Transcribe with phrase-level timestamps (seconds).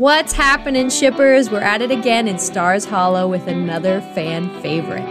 [0.00, 1.50] What's happening, shippers?
[1.50, 5.06] We're at it again in Stars Hollow with another fan favorite.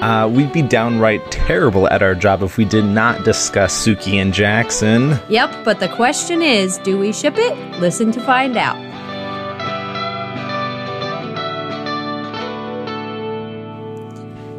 [0.00, 4.32] Uh, we'd be downright terrible at our job if we did not discuss Sookie and
[4.32, 5.18] Jackson.
[5.28, 7.58] Yep, but the question is do we ship it?
[7.80, 8.76] Listen to find out.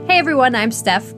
[0.10, 1.14] Hey everyone, I'm Steph.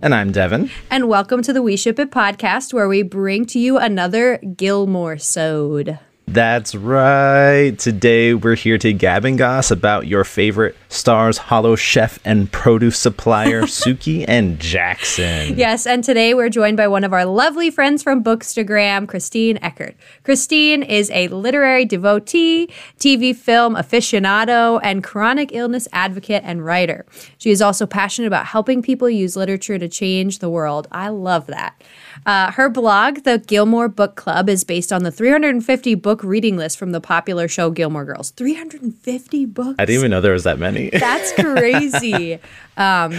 [0.00, 0.70] And I'm Devin.
[0.92, 5.18] And welcome to the We Ship It podcast, where we bring to you another Gilmore
[5.18, 5.98] Sode.
[6.28, 7.78] That's right.
[7.78, 12.98] Today we're here to gab and goss about your favorite Stars Hollow chef and produce
[12.98, 15.56] supplier, Sookie and Jackson.
[15.56, 19.94] Yes, and today we're joined by one of our lovely friends from Bookstagram, Christine Eckert.
[20.24, 27.06] Christine is a literary devotee, TV film aficionado, and chronic illness advocate and writer.
[27.38, 30.88] She is also passionate about helping people use literature to change the world.
[30.90, 31.80] I love that.
[32.26, 36.76] Uh, her blog, The Gilmore Book Club, is based on the 350 book reading list
[36.76, 38.30] from the popular show Gilmore Girls.
[38.30, 39.76] 350 books?
[39.78, 40.90] I didn't even know there was that many.
[40.90, 42.40] That's crazy.
[42.76, 43.16] um,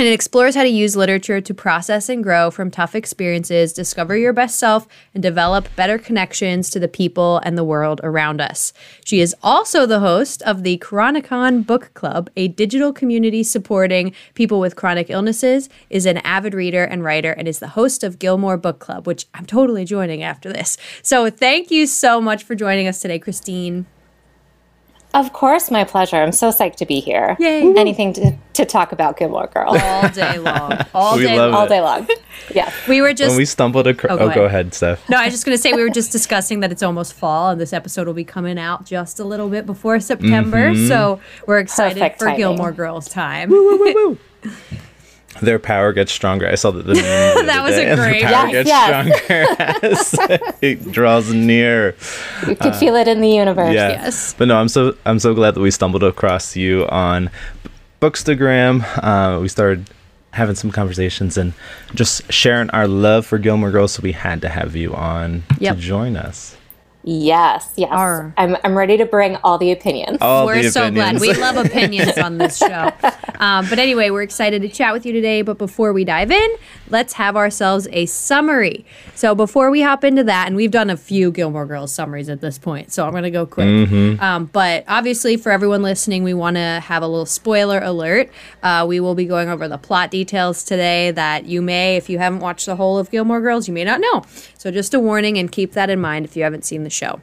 [0.00, 4.16] and it explores how to use literature to process and grow from tough experiences, discover
[4.16, 8.72] your best self, and develop better connections to the people and the world around us.
[9.04, 14.58] She is also the host of the Chronicon Book Club, a digital community supporting people
[14.58, 18.56] with chronic illnesses, is an avid reader and writer, and is the host of Gilmore
[18.56, 20.78] Book Club, which I'm totally joining after this.
[21.02, 23.84] So thank you so much for joining us today, Christine.
[25.12, 26.16] Of course, my pleasure.
[26.16, 27.36] I'm so psyched to be here.
[27.40, 27.74] Yay.
[27.76, 29.76] Anything to, to talk about Gilmore Girls.
[29.82, 30.78] All day long.
[30.94, 31.60] All We day love long.
[31.62, 32.06] All day long.
[32.54, 32.72] Yeah.
[32.88, 34.12] We were just when we stumbled across.
[34.12, 34.66] Oh, Oh, go go, ahead.
[34.66, 35.08] ahead, Steph.
[35.08, 37.50] No, I was just going to say we were just discussing that it's almost fall
[37.50, 40.70] and this episode will be coming out just a little bit before September.
[40.70, 40.86] Mm-hmm.
[40.86, 42.38] So we're excited Perfect for timing.
[42.38, 43.50] Gilmore Girls time.
[45.40, 46.48] Their power gets stronger.
[46.48, 50.10] I saw that the meme That other was a day, and great- Their power Yes,
[50.10, 51.94] gets stronger as it draws near.
[52.46, 53.72] You could feel it in the universe.
[53.74, 53.88] Yeah.
[53.90, 54.34] Yes.
[54.36, 57.30] But no, I'm so I'm so glad that we stumbled across you on
[58.00, 58.82] Bookstagram.
[59.02, 59.88] Uh, we started
[60.32, 61.52] having some conversations and
[61.94, 65.76] just sharing our love for Gilmore Girls, so we had to have you on Yep.
[65.76, 66.56] to join us.
[67.02, 67.72] Yes.
[67.76, 67.90] Yes.
[67.92, 68.34] Arr.
[68.36, 70.18] I'm, I'm ready to bring all the opinions.
[70.20, 71.20] All we're the so glad.
[71.20, 72.92] We love opinions on this show.
[73.40, 75.40] Um, but anyway, we're excited to chat with you today.
[75.40, 76.56] But before we dive in,
[76.90, 78.84] let's have ourselves a summary.
[79.14, 82.42] So before we hop into that, and we've done a few Gilmore Girls summaries at
[82.42, 83.66] this point, so I'm going to go quick.
[83.66, 84.22] Mm-hmm.
[84.22, 88.30] Um, but obviously, for everyone listening, we want to have a little spoiler alert.
[88.62, 92.18] Uh, we will be going over the plot details today that you may, if you
[92.18, 94.22] haven't watched the whole of Gilmore Girls, you may not know.
[94.58, 97.20] So just a warning, and keep that in mind if you haven't seen the show.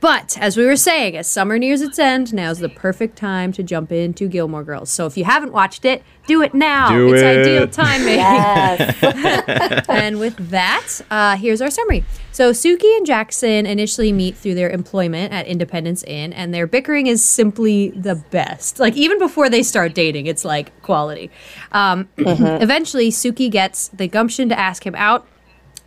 [0.00, 3.62] But as we were saying, as summer nears its end, now's the perfect time to
[3.62, 4.90] jump into Gilmore Girls.
[4.90, 6.90] So if you haven't watched it, do it now.
[6.90, 7.40] Do it's it.
[7.40, 8.16] ideal timing.
[8.16, 9.84] Yes.
[9.88, 12.04] and with that, uh, here's our summary.
[12.30, 17.06] So Sookie and Jackson initially meet through their employment at Independence Inn, and their bickering
[17.06, 18.78] is simply the best.
[18.78, 21.30] Like even before they start dating, it's like quality.
[21.72, 25.26] Um, Eventually, Sookie gets the gumption to ask him out.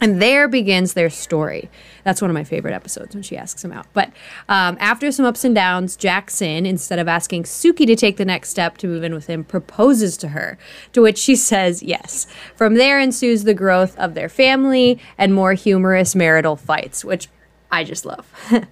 [0.01, 1.69] And there begins their story.
[2.03, 3.85] That's one of my favorite episodes when she asks him out.
[3.93, 4.11] But
[4.47, 8.49] um, after some ups and downs, Jackson, instead of asking Sookie to take the next
[8.49, 10.57] step to move in with him, proposes to her,
[10.93, 12.27] to which she says yes.
[12.55, 17.27] From there ensues the growth of their family and more humorous marital fights, which
[17.71, 18.31] I just love.
[18.51, 18.65] um,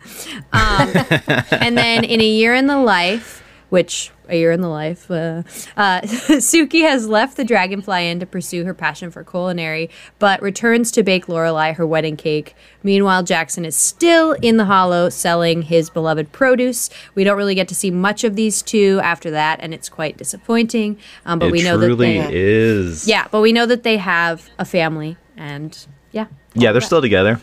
[1.51, 5.43] and then in a year in the life, which a year in the life, uh,
[5.77, 9.89] uh, Sookie has left the Dragonfly Inn to pursue her passion for culinary,
[10.19, 12.55] but returns to bake Lorelai her wedding cake.
[12.83, 16.89] Meanwhile, Jackson is still in the Hollow selling his beloved produce.
[17.15, 20.17] We don't really get to see much of these two after that, and it's quite
[20.17, 20.97] disappointing.
[21.25, 23.07] Um, but it we know that they, is.
[23.07, 25.77] yeah, but we know that they have a family, and
[26.11, 27.39] yeah, Yeah, they're still together,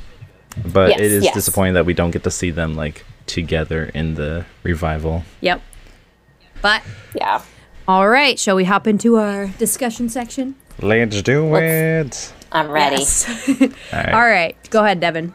[0.66, 1.34] but Yes, it is yes.
[1.34, 5.24] disappointing that we don't get to see them like together in the revival.
[5.40, 5.62] yep.
[6.64, 6.82] But
[7.14, 7.42] yeah.
[7.86, 10.54] all right, shall we hop into our discussion section?
[10.80, 12.32] Let's do it.
[12.52, 12.96] I'm ready.
[12.96, 13.28] Yes.
[13.60, 14.14] All right.
[14.14, 15.34] All right, go ahead, Devin.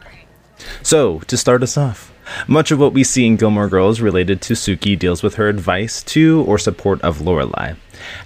[0.82, 2.12] So, to start us off,
[2.48, 6.02] much of what we see in Gilmore Girls related to Sookie deals with her advice
[6.02, 7.76] to or support of Lorelai.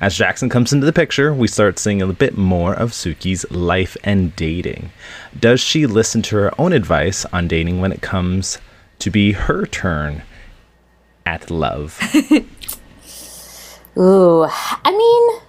[0.01, 3.99] As Jackson comes into the picture, we start seeing a bit more of Sookie's life
[4.03, 4.93] and dating.
[5.39, 8.57] Does she listen to her own advice on dating when it comes
[9.01, 10.23] to be her turn
[11.27, 12.01] at love?
[13.97, 14.45] Ooh.
[14.45, 15.41] I mean,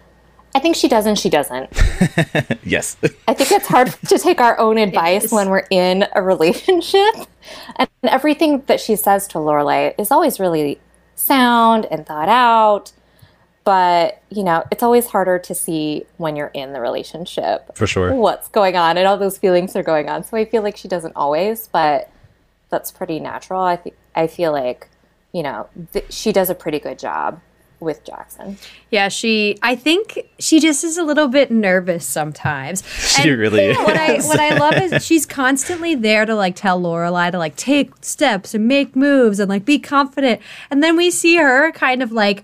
[0.55, 1.69] I think she does and she doesn't.
[2.63, 2.95] yes.
[3.27, 7.13] I think it's hard to take our own advice when we're in a relationship.
[7.75, 10.79] And everything that she says to Lorelai is always really
[11.15, 12.93] sound and thought out.
[13.65, 18.13] But, you know, it's always harder to see when you're in the relationship For sure.
[18.13, 20.23] what's going on and all those feelings are going on.
[20.23, 22.11] So I feel like she doesn't always, but
[22.69, 23.61] that's pretty natural.
[23.61, 24.87] I think I feel like,
[25.33, 27.41] you know, th- she does a pretty good job
[27.85, 28.57] with Jackson.
[28.91, 29.57] Yeah, she.
[29.61, 32.83] I think she just is a little bit nervous sometimes.
[33.15, 33.77] She really is.
[33.85, 37.55] What I what I love is she's constantly there to like tell Lorelai to like
[37.55, 40.41] take steps and make moves and like be confident.
[40.69, 42.43] And then we see her kind of like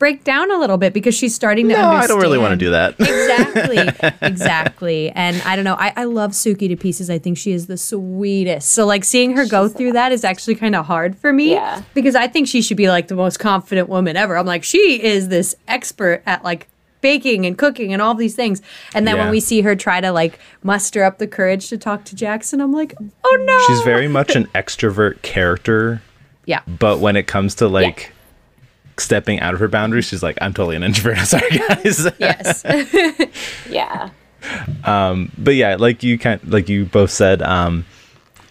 [0.00, 2.04] break down a little bit because she's starting to No, understand.
[2.04, 2.96] I don't really want to do that.
[2.98, 5.10] exactly exactly.
[5.10, 7.08] And i don't know I, I love sookie to pieces.
[7.10, 8.70] I think she is the sweetest.
[8.72, 11.82] So like seeing her go through that is actually kind of hard for me Yeah.
[11.94, 14.36] because i think she should be like the most confident woman ever.
[14.36, 16.66] I'm like she is this expert at like
[17.02, 18.60] baking and cooking and all these things.
[18.94, 22.04] And then when we see her try to like muster up the courage to talk
[22.04, 22.94] to jackson i'm like
[23.24, 23.58] oh no.
[23.68, 26.02] She's very much an extrovert character,
[26.46, 26.60] yeah.
[26.66, 28.12] But when it comes to like
[29.00, 31.18] stepping out of her boundaries, she's like, I'm totally an introvert.
[31.18, 32.06] I'm Sorry, guys.
[32.18, 32.64] yes
[33.68, 34.10] Yeah.
[34.84, 37.84] Um, but yeah, like you kind like you both said, um,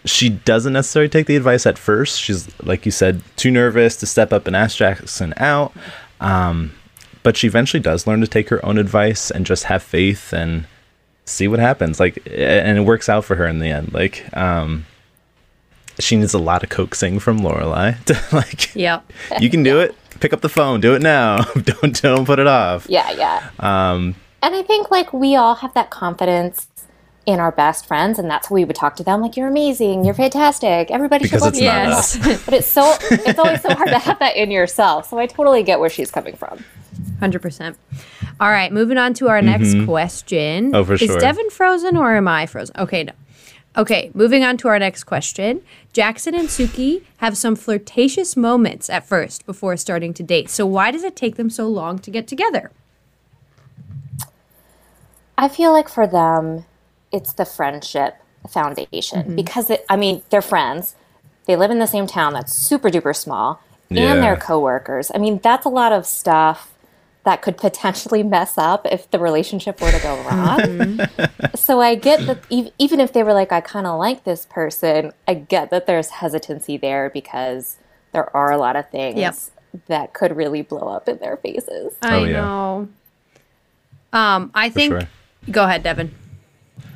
[0.06, 2.22] she doesn't necessarily take the advice at first.
[2.22, 5.74] She's like you said, too nervous to step up and ask Jackson out.
[6.22, 6.72] Um,
[7.24, 10.66] but she eventually does learn to take her own advice and just have faith and
[11.26, 12.00] see what happens.
[12.00, 13.94] Like, and it works out for her in the end.
[13.94, 14.86] Like, um,
[16.00, 19.10] she needs a lot of coaxing from Lorelai to like, yep
[19.40, 19.96] you can do it.
[20.20, 20.82] Pick up the phone.
[20.82, 21.44] Do it now.
[21.64, 22.86] don't don't put it off.
[22.90, 23.50] Yeah, yeah.
[23.60, 26.68] Um, and I think like we all have that confidence
[27.26, 29.22] in our best friends, and that's how we would talk to them.
[29.22, 30.90] Like, you're amazing, you're fantastic.
[30.90, 31.68] Everybody Because should it's love you.
[31.68, 32.16] not Yes.
[32.28, 32.44] us.
[32.46, 35.10] But it's so it's always so hard to have that in yourself.
[35.10, 36.66] So I totally get where she's coming from.
[37.20, 37.78] Hundred percent.
[38.42, 40.74] All right, moving on to our next question.
[40.76, 41.20] Oh, for Is sure.
[41.20, 42.76] Devin frozen or am I frozen?
[42.78, 43.14] Okay, no.
[43.78, 45.62] Okay, moving on to our next question.
[45.94, 50.50] Jackson and Suki have some flirtatious moments at first before starting to date.
[50.50, 52.72] So why does it take them so long to get together?
[55.38, 56.66] I feel like for them,
[57.12, 58.16] it's the friendship
[58.50, 59.36] foundation mm-hmm.
[59.36, 60.96] because it, I mean they're friends.
[61.46, 64.14] They live in the same town that's super duper small, Yeah.
[64.14, 65.12] and they're coworkers.
[65.14, 66.74] I mean that's a lot of stuff
[67.30, 71.00] that could potentially mess up if the relationship were to go wrong.
[71.56, 74.48] so I get that ev- even if they were like, I kind of like this
[74.48, 77.78] person, I get that there's hesitancy there because
[78.14, 79.36] there are a lot of things Yep.
[79.88, 81.94] that could really blow up in their faces.
[82.02, 82.32] I Oh, yeah.
[82.42, 82.88] know.
[84.12, 84.92] Um, I think.
[84.94, 85.08] sure.
[85.52, 86.16] Go ahead, Devin.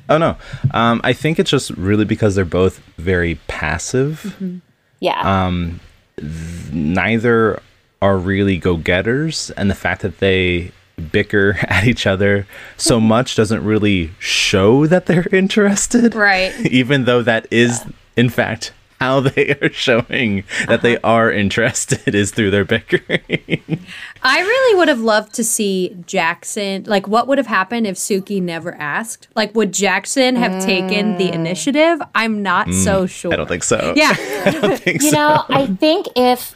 [0.10, 0.36] Oh no.
[0.72, 4.36] Um, I think it's just really because they're both very passive.
[5.00, 5.52] Yeah.
[6.72, 7.62] Neither
[8.04, 10.72] are really go-getters, and the fact that they
[11.12, 12.46] bicker at each other
[12.78, 16.14] so much doesn't really show that they're interested.
[16.14, 16.54] Right.
[16.68, 17.84] Even though that is,
[18.18, 23.86] in fact, how they are showing that they are interested is through their bickering.
[24.22, 26.84] I really would have loved to see Jackson.
[26.86, 29.28] Like, what would have happened if Sookie never asked?
[29.36, 32.02] Like, would Jackson have taken the initiative?
[32.16, 33.32] I'm not so sure.
[33.32, 33.94] Mm, I don't think so.
[33.96, 34.16] Yeah.
[34.46, 35.18] I don't think You so.
[35.18, 36.54] know, I think if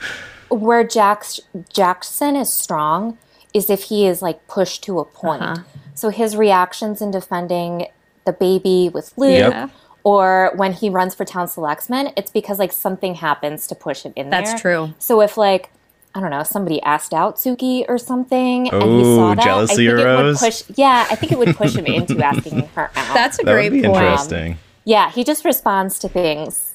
[0.50, 1.40] where Jax,
[1.72, 3.18] Jackson is strong
[3.54, 5.42] is if he is like pushed to a point.
[5.42, 5.64] Uh-huh.
[5.94, 7.88] So his reactions in defending
[8.26, 9.70] the baby with Luke, Yep.
[10.04, 14.14] or when he runs for town selectman, it's because like something happens to push him
[14.16, 14.60] in That's there.
[14.60, 14.94] true.
[15.00, 15.72] So if like
[16.16, 19.44] I don't know, somebody asked out Sookie or something, and he saw that.
[19.44, 20.42] jealousy I think it arose?
[20.42, 20.64] would push.
[20.76, 23.14] Yeah, I think it would push him into asking her out.
[23.14, 24.04] That's a that great would be point.
[24.04, 24.58] interesting.
[24.84, 25.12] yeah.
[25.12, 26.74] He just responds to things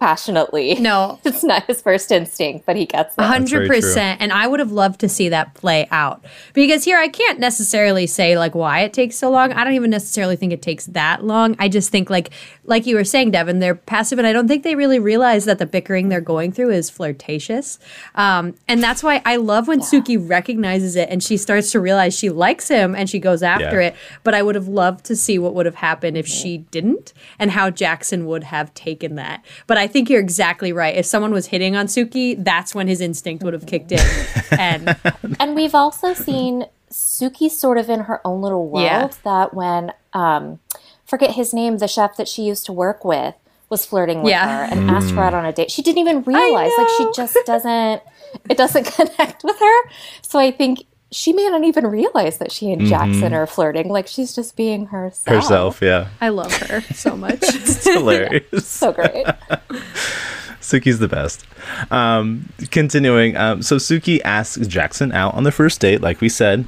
[0.00, 0.74] passionately.
[0.76, 1.20] No.
[1.24, 3.22] it's not his first instinct, but he gets it.
[3.22, 4.20] Hundred percent.
[4.20, 8.06] And I would have loved to see that play out because here I can't necessarily
[8.06, 9.52] say like why it takes so long.
[9.52, 11.54] I don't even necessarily think it takes that long.
[11.58, 12.30] I just think like
[12.64, 15.58] like you were saying, Devin, they're passive, and I don't think they really realize that
[15.58, 17.78] the bickering they're going through is flirtatious.
[18.14, 22.16] Um, and that's why I love when Sookie recognizes it and she starts to realize
[22.16, 23.88] she likes him and she goes after Yeah.
[23.88, 23.96] it.
[24.24, 27.50] But I would have loved to see what would have happened if she didn't and
[27.50, 29.44] how Jackson would have taken that.
[29.66, 30.94] But I think you're exactly right.
[30.96, 34.00] If someone was hitting on Sookie, that's when his instinct would have kicked in.
[34.58, 34.96] And
[35.38, 39.08] And we've also seen Sookie sort of in her own little world Yeah.
[39.24, 40.58] that when um
[41.04, 43.34] forget his name, the chef that she used to work with
[43.68, 44.66] was flirting with Yeah.
[44.66, 45.70] her and asked her out on a date.
[45.70, 48.02] She didn't even realize like she just doesn't
[48.48, 49.90] it doesn't connect with her.
[50.22, 53.88] So I think she may not even realize that she and Jackson are flirting.
[53.88, 55.36] Like she's just being herself.
[55.36, 56.08] Herself, yeah.
[56.20, 57.40] I love her so much.
[57.42, 58.44] It's hilarious.
[58.66, 59.26] So great.
[60.60, 61.44] Sookie's the best.
[61.90, 66.66] Um, continuing, um, so Sookie asks Jackson out on the first date, like we said,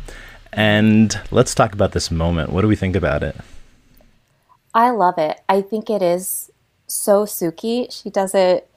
[0.53, 2.51] and let's talk about this moment.
[2.51, 3.37] What do we think about it?
[4.75, 5.41] I love it.
[5.49, 6.51] I think it is
[6.87, 7.93] so Sookie.
[7.93, 8.69] She does it,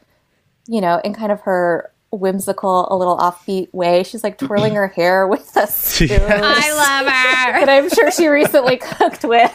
[0.67, 4.03] you know, in kind of her whimsical, a little offbeat way.
[4.03, 6.09] She's like twirling her hair with a spoon.
[6.21, 7.65] I love her.
[7.65, 9.51] that I'm sure she recently cooked with.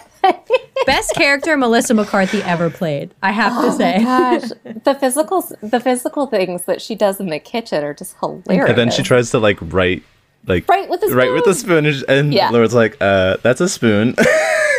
[0.85, 3.14] Best character Melissa McCarthy ever played.
[3.23, 3.99] I have Oh to say.
[4.00, 4.50] Gosh,
[4.85, 8.69] the physical the physical things that she does in the kitchen are just hilarious.
[8.69, 10.02] And then she tries to like write
[10.47, 11.85] like Right with the right with the spoon.
[11.90, 12.50] spoon, and- and Yeah.
[12.50, 14.14] Laura's like, uh, "That's a spoon."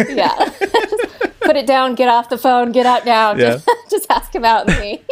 [0.10, 0.34] Yeah.
[1.42, 3.34] Put it down, get off the phone, get out now.
[3.36, 3.51] Yeah.
[3.58, 5.04] Just, just ask about me.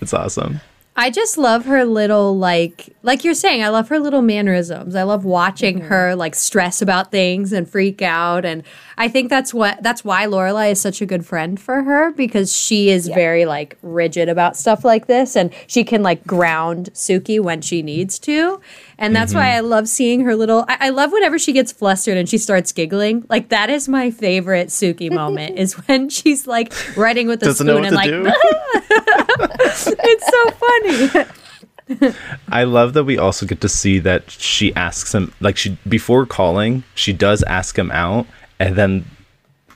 [0.00, 0.60] it's awesome.
[0.98, 4.96] I just love her little like like you're saying, I love her little mannerisms.
[4.96, 5.86] I love watching mm-hmm.
[5.86, 8.64] her like stress about things and freak out and
[9.00, 12.54] I think that's what that's why Lorelai is such a good friend for her because
[12.54, 17.38] she is very like rigid about stuff like this and she can like ground Sookie
[17.40, 18.60] when she needs to.
[18.98, 19.58] And that's why mm-hmm.
[19.58, 22.72] I love seeing her little I, I love whenever she gets flustered and she starts
[22.72, 23.24] giggling.
[23.28, 27.68] Like that is my favorite Sookie moment is when she's like writing with a Doesn't
[27.68, 29.52] know spoon what and to like do.
[30.02, 32.14] it's so funny.
[32.48, 36.26] I love that we also get to see that she asks him like she before
[36.26, 38.26] calling, she does ask him out,
[38.58, 39.04] and then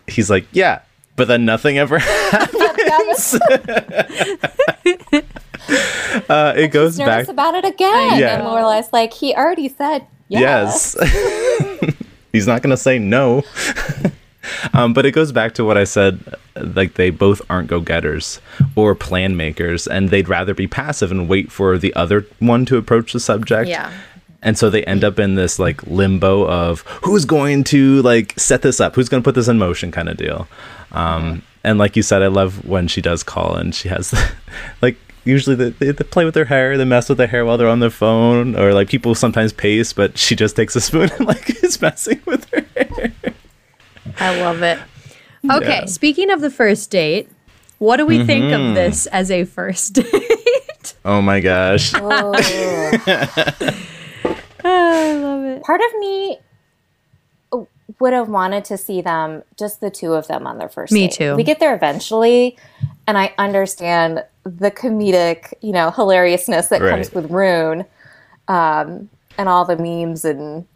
[0.07, 0.81] he's like, "Yeah,"
[1.17, 3.35] but then nothing ever happens.
[6.29, 7.29] uh, it goes Nervous back.
[7.29, 8.19] about it again.
[8.19, 8.35] Yeah.
[8.39, 10.97] And Lorelai's like, he already said yes.
[11.01, 11.95] Yes.
[12.33, 13.43] He's not going to say no.
[14.73, 18.41] um, but it goes back to what I said like, they both aren't go getters
[18.77, 22.77] or plan makers, and they'd rather be passive and wait for the other one to
[22.77, 23.69] approach the subject.
[23.69, 23.93] Yeah.
[24.43, 28.63] And so they end up in this like limbo of who's going to like set
[28.63, 30.49] this up, who's going to put this in motion kind of deal.
[30.93, 34.13] Um, And like you said, I love when she does call and she has
[34.83, 37.57] like usually they, they, they play with their hair, they mess with their hair while
[37.57, 41.09] they're on their phone, or like people sometimes pace, but she just takes a spoon
[41.19, 43.13] and like is messing with her hair.
[44.19, 44.79] I love it.
[45.49, 45.85] Okay, Yeah.
[45.87, 47.29] speaking of the first date,
[47.79, 50.95] what do we think of this as a first date?
[51.05, 51.93] Oh my gosh.
[51.95, 52.33] Oh.
[54.71, 55.63] I love it.
[55.63, 56.39] Part of me
[58.01, 61.07] would have wanted to see them, just the two of them on their first Me
[61.07, 61.13] date.
[61.13, 61.37] too.
[61.37, 62.57] We get there eventually,
[63.07, 67.85] and I understand the comedic, you know, hilariousness that comes with Rune
[68.49, 70.67] um, and all the memes and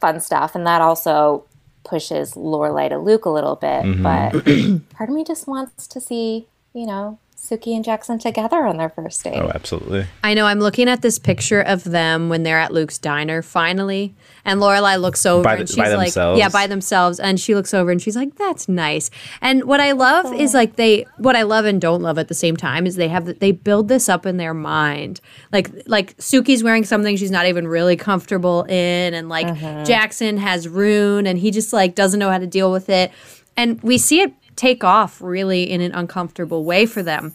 [0.00, 0.54] fun stuff.
[0.54, 1.44] And that also
[1.84, 3.84] pushes Lorelai to Luke a little bit.
[3.84, 4.02] Mm-hmm.
[4.02, 8.76] But part of me just wants to see, you know, Sookie and Jackson together on
[8.76, 9.36] their first date.
[9.36, 10.06] Oh, absolutely.
[10.22, 10.46] I know.
[10.46, 14.14] I'm looking at this picture of them when they're at Luke's diner finally,
[14.44, 16.38] and Lorelai looks over By the- and she's by like, themselves?
[16.38, 19.92] "Yeah, by themselves." And she looks over and she's like, "That's nice." And what I
[19.92, 20.58] love is oh.
[20.58, 23.38] like they, what I love and don't love at the same time is they have
[23.38, 25.20] they build this up in their mind.
[25.52, 29.84] Like like Sookie's wearing something she's not even really comfortable in, and like uh-huh.
[29.84, 33.10] Jackson has Rune, and he just like doesn't know how to deal with it.
[33.56, 37.32] And we see it take off really in an uncomfortable way for them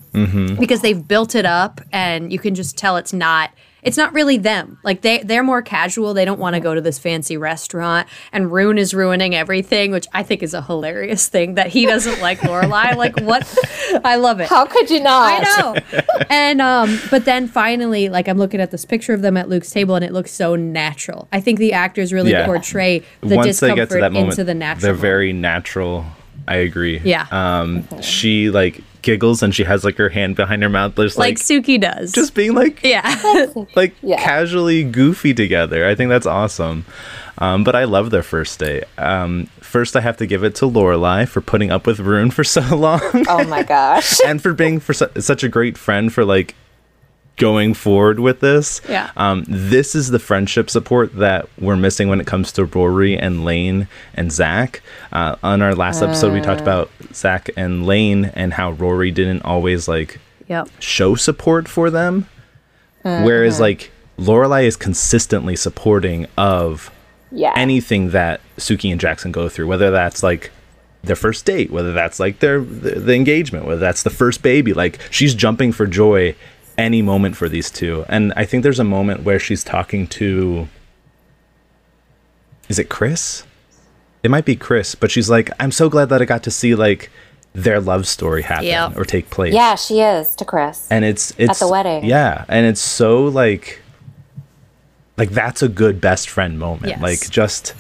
[0.60, 3.50] because they've built it up and you can just tell it's not
[3.82, 6.80] it's not really them like they they're more casual they don't want to go to
[6.82, 11.56] this fancy restaurant and Rune is ruining everything which i think is a hilarious thing
[11.56, 13.44] that he doesn't like lorelai like what
[14.06, 15.44] i love it How could you not?
[15.46, 16.04] I know.
[16.30, 19.70] and um but then finally like I'm looking at this picture of them at Luke's
[19.72, 21.28] table and it looks so natural.
[21.32, 22.46] I think the actors really Yeah.
[22.46, 24.82] portray the Once they discomfort get to that moment, into the natural.
[24.82, 26.06] they're very natural.
[26.48, 27.00] I agree.
[27.04, 27.26] Yeah.
[27.32, 31.36] Um, she like giggles and she has like her hand behind her mouth, just like
[31.36, 32.12] like, Sookie does.
[32.12, 33.44] just being like yeah.
[33.76, 34.22] like Yeah.
[34.22, 35.88] casually goofy together.
[35.88, 36.86] I think that's awesome.
[37.38, 38.84] Um, but I love their first date.
[38.98, 42.44] Um, first, I have to give it to Lorelai for putting up with Rune for
[42.44, 44.20] so long, Oh my gosh.
[44.26, 46.54] and for being for su- such a great friend for like
[47.38, 48.80] going forward with this.
[48.88, 49.10] Yeah.
[49.18, 53.44] Um, this is the friendship support that we're missing when it comes to Rory and
[53.44, 54.82] Lane and Zach.
[55.12, 59.44] Uh, on our last episode, we talked about Zach and Lane and how Rory didn't
[59.44, 60.70] always like yep.
[60.80, 62.28] show support for them.
[63.02, 66.92] Whereas like Lorelai is consistently supporting of
[67.32, 67.54] Yeah.
[67.56, 70.52] anything that Sookie and Jackson go through, whether that's like
[71.04, 74.74] their first date, whether that's like their the, the engagement, whether that's the first baby.
[74.74, 76.36] Like she's jumping for joy
[76.78, 78.06] any moment for these two.
[78.10, 80.68] And I think there's a moment where she's talking to
[82.70, 83.44] is it Chris?
[84.24, 86.76] It might be Chris, but she's like, I'm so glad that I got to see
[86.76, 87.10] like
[87.54, 88.98] their love story happen Yep.
[88.98, 90.88] or take place yeah, she is to Chris.
[90.90, 92.04] and it's it's the wedding.
[92.06, 93.82] Yeah, and it's so like
[95.18, 96.88] like that's a good best friend moment.
[96.88, 97.02] Yes.
[97.02, 97.76] Like just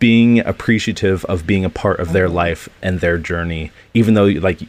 [0.00, 4.60] being appreciative of being a part of their life and their journey, even though like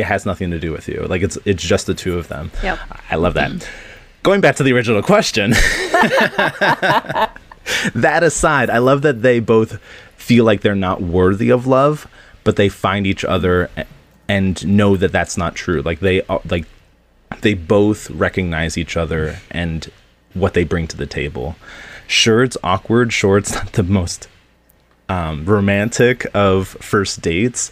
[0.00, 1.06] it has nothing to do with you.
[1.08, 2.50] Like it's it's just the two of them.
[2.62, 2.78] Yep.
[3.10, 3.68] I love that.
[4.22, 5.50] Going back to the original question.
[7.94, 9.78] that aside, I love that they both
[10.16, 12.06] feel like they're not worthy of love,
[12.44, 13.70] but they find each other
[14.28, 15.80] and know that that's not true.
[15.82, 16.66] Like they like
[17.40, 19.90] they both recognize each other and
[20.34, 21.56] what they bring to the table.
[22.06, 23.12] Sure, it's awkward.
[23.12, 24.28] Sure, it's not the most
[25.08, 27.70] um, romantic of first dates,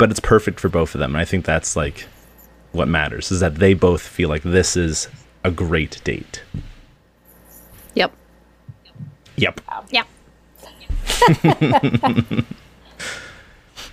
[0.00, 1.14] but it's perfect for both of them.
[1.14, 2.06] And I think that's like
[2.72, 5.08] what matters is that they both feel like this is
[5.44, 6.42] a great date.
[7.94, 8.10] Yep.
[9.36, 9.60] Yep.
[9.90, 10.06] Yep.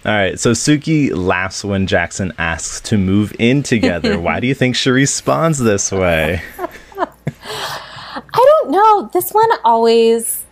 [0.06, 4.18] All right, so Sookie laughs when Jackson asks to move in together.
[4.22, 6.42] Why do you think she responds this way?
[6.98, 9.10] I don't know.
[9.12, 10.46] This one always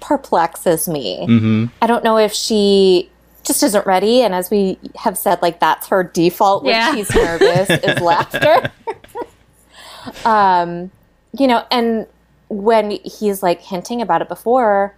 [0.00, 1.26] perplexes me.
[1.26, 1.66] Mm-hmm.
[1.80, 3.10] I don't know if she
[3.46, 4.22] just isn't ready.
[4.22, 6.94] And as we have said, like that's her default when Yeah.
[6.94, 8.70] she's nervous is laughter.
[10.24, 10.90] um,
[11.38, 12.06] you know, and
[12.48, 14.94] when he's like hinting about it before,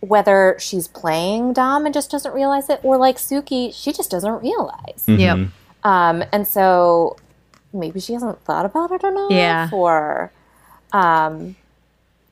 [0.00, 4.42] whether she's playing Dom and just doesn't realize it, or like Sookie, she just doesn't
[4.42, 5.04] realize.
[5.06, 5.48] Yep.
[5.84, 7.16] Um, and so
[7.72, 9.68] maybe she hasn't thought about it enough, Yeah.
[9.72, 10.32] or
[10.92, 11.56] um,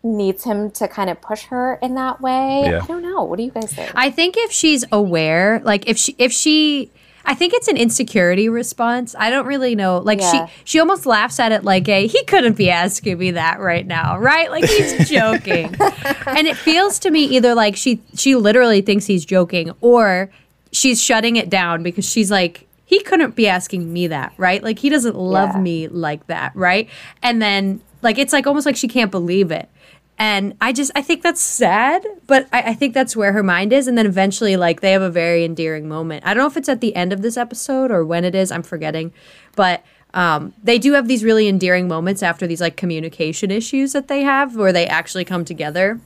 [0.05, 2.63] needs him to kind of push her in that way.
[2.67, 2.81] Yeah.
[2.83, 3.23] I don't know.
[3.25, 3.91] What do you guys think?
[3.95, 6.93] I think if she's aware, like if she if she
[7.27, 9.15] I think it's an insecurity response.
[9.19, 9.97] I don't really know.
[9.99, 10.47] Like Yeah.
[10.47, 13.87] she she almost laughs at it like a he couldn't be asking me that right
[13.87, 14.51] now, right?
[14.51, 15.75] Like he's joking.
[15.81, 20.31] and it feels to me either like she she literally thinks he's joking or
[20.71, 24.63] she's shutting it down because she's like he couldn't be asking me that, right?
[24.63, 25.61] Like he doesn't love Yeah.
[25.61, 26.91] me like that, right?
[27.23, 29.71] And then like it's like almost like she can't believe it.
[30.17, 33.73] And I just I think that's sad, but I, I think that's where her mind
[33.73, 33.89] is.
[33.89, 36.25] And then eventually, like they have a very endearing moment.
[36.25, 38.53] I don't know if it's at the end of this episode or when it is.
[38.53, 39.13] I'm forgetting,
[39.57, 39.83] but
[40.15, 44.23] um, they do have these really endearing moments after these like communication issues that they
[44.23, 46.01] have, where they actually come together.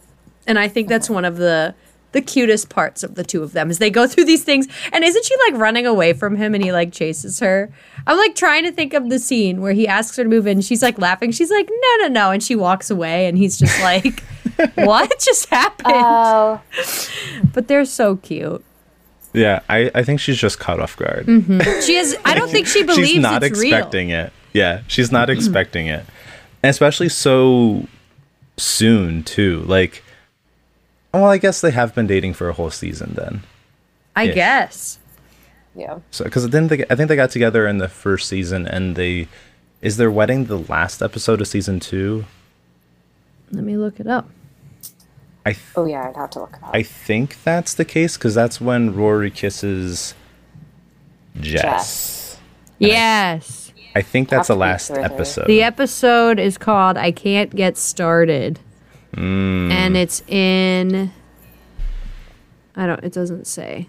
[0.46, 1.74] And I think that's one of the
[2.12, 4.66] the cutest parts of the two of them is they go through these things.
[4.92, 7.70] And isn't she like running away from him and he like chases her?
[8.06, 10.60] I'm like trying to think of the scene where he asks her to move in.
[10.60, 11.32] She's like laughing.
[11.32, 12.30] She's like no no no.
[12.30, 14.22] And she walks away and he's just like
[14.74, 15.94] what just happened?
[15.94, 16.60] Oh,
[17.52, 18.64] but they're so cute.
[19.34, 21.26] Yeah, I, I think she's just caught off guard.
[21.26, 21.80] Mm-hmm.
[21.82, 24.32] she is i don't think she believes she's not it's expecting it.
[24.52, 26.04] Yeah, she's not expecting it.
[26.62, 27.86] And especially so
[28.56, 29.60] soon, too.
[29.66, 30.02] Like,
[31.12, 33.42] well, I guess they have been dating for a whole season then.
[34.16, 34.34] i Ish.
[34.34, 34.98] guess
[35.74, 35.98] yeah.
[36.10, 39.28] So, because then they, I think they got together in the first season, and they
[39.80, 42.24] is their wedding the last episode of season two.
[43.52, 44.28] let me look it up
[45.46, 46.08] I th- Oh, yeah.
[46.08, 46.70] I'd have to look it up.
[46.74, 50.14] I think that's the case because that's when Rory kisses
[51.40, 51.62] Jess.
[51.62, 52.40] Jess.
[52.78, 55.46] yes I think that's the last episode.
[55.46, 58.58] the episode is called i can't get started
[59.14, 61.10] and it's in
[62.76, 63.88] i don't it doesn't say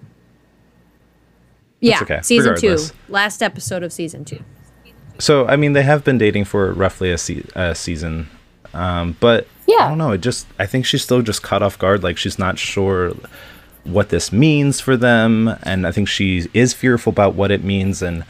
[1.82, 2.90] yeah okay, season regardless.
[2.92, 4.44] two last episode of season two
[5.20, 8.30] So I mean, they have been dating for roughly a, se- a season,
[8.74, 9.84] um, but Yeah.
[9.86, 10.12] I don't know.
[10.14, 12.04] It just I think she's still just caught off guard.
[12.04, 13.12] Like she's not sure
[13.84, 18.02] what this means for them, and I think she is fearful about what it means
[18.02, 18.24] and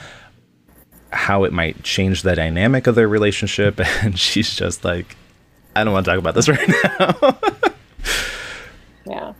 [1.11, 3.79] how it might change the dynamic of their relationship.
[4.03, 5.15] And she's just like,
[5.75, 7.37] I don't want to talk about this right now.
[9.05, 9.33] Yeah.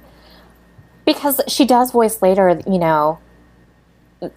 [1.05, 3.19] Because she does voice later, you know,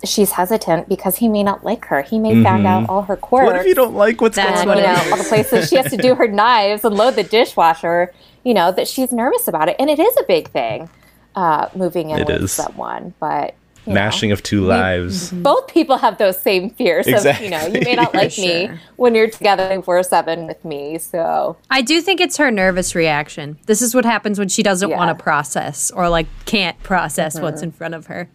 [0.05, 2.03] she's hesitant because he may not like her.
[2.03, 3.47] He may find out all her quirks.
[3.47, 4.95] what if you don't like what's going what you on?
[4.95, 8.13] know, all the places she has to do her knives and load the dishwasher,
[8.45, 9.77] you know, that she's nervous about it.
[9.79, 10.89] And it is a big thing,
[11.35, 12.53] uh, moving in It with is.
[12.53, 13.13] someone.
[13.21, 13.55] But
[13.87, 15.33] you Mashing of two lives.
[15.33, 18.71] know, both people have those same fears of, you know, you may not like me
[18.97, 20.99] when you're together for seven with me.
[20.99, 24.91] So i do think it's her nervous reaction this is what happens when she doesn't
[24.91, 24.97] Yeah.
[24.97, 27.65] want to process or like can't process what's mm-hmm.
[27.65, 28.29] in front of her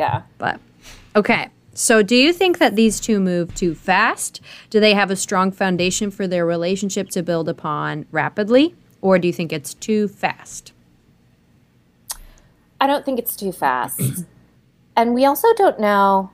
[0.00, 0.22] yeah.
[0.38, 0.60] But
[1.14, 1.50] okay.
[1.74, 4.40] So, do you think that these two move too fast?
[4.70, 8.74] Do they have a strong foundation for their relationship to build upon rapidly?
[9.00, 10.72] Or do you think it's too fast?
[12.80, 14.24] I don't think it's too fast.
[14.96, 16.30] and we also don't know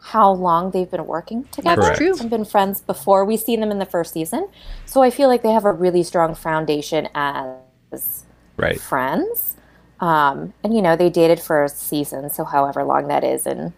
[0.00, 1.96] how long they've been working together Correct.
[1.98, 2.14] true.
[2.16, 4.48] They've been friends before we see them in the first season.
[4.84, 8.24] So I feel like they have a really strong foundation as
[8.56, 8.78] Right.
[8.80, 9.56] friends.
[10.00, 13.72] Um, and you know, they dated for a season, so however long that is and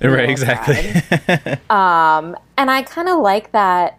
[0.00, 0.28] Right.
[0.30, 0.92] Exactly.
[1.70, 2.36] time.
[2.58, 3.98] and I kind of like that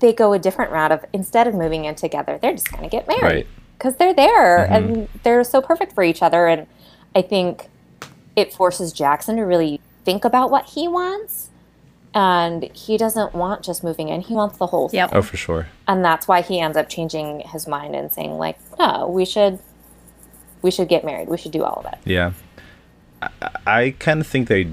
[0.00, 2.88] they go a different route of instead of moving in together, they're just going to
[2.90, 3.46] get married Right.
[3.82, 4.72] Because they're there mm-hmm.
[4.72, 6.46] and they're so perfect for each other.
[6.46, 6.68] And
[7.16, 7.68] I think
[8.36, 11.50] it forces Jackson to really think about what he wants.
[12.14, 14.98] And he doesn't want just moving in; he wants the whole thing.
[14.98, 15.10] Yep.
[15.14, 15.66] oh, for sure.
[15.88, 19.58] And that's why he ends up changing his mind and saying, like, no, we should,
[20.60, 21.28] we should get married.
[21.28, 21.98] We should do all of it.
[22.04, 22.32] Yeah.
[23.22, 23.30] I,
[23.66, 24.68] I kind of think they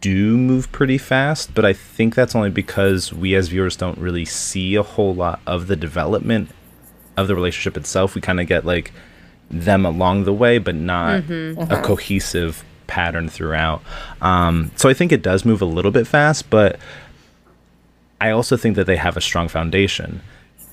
[0.00, 4.24] do move pretty fast, but I think that's only because we as viewers don't really
[4.24, 6.48] see a whole lot of the development
[7.16, 8.14] of the relationship itself.
[8.14, 8.92] We kind of get like
[9.50, 11.70] them along the way, but not Mm-hmm.
[11.72, 13.82] a cohesive pattern throughout.
[14.20, 16.78] Um, so I think it does move a little bit fast, but
[18.20, 20.20] I also think that they have a strong foundation.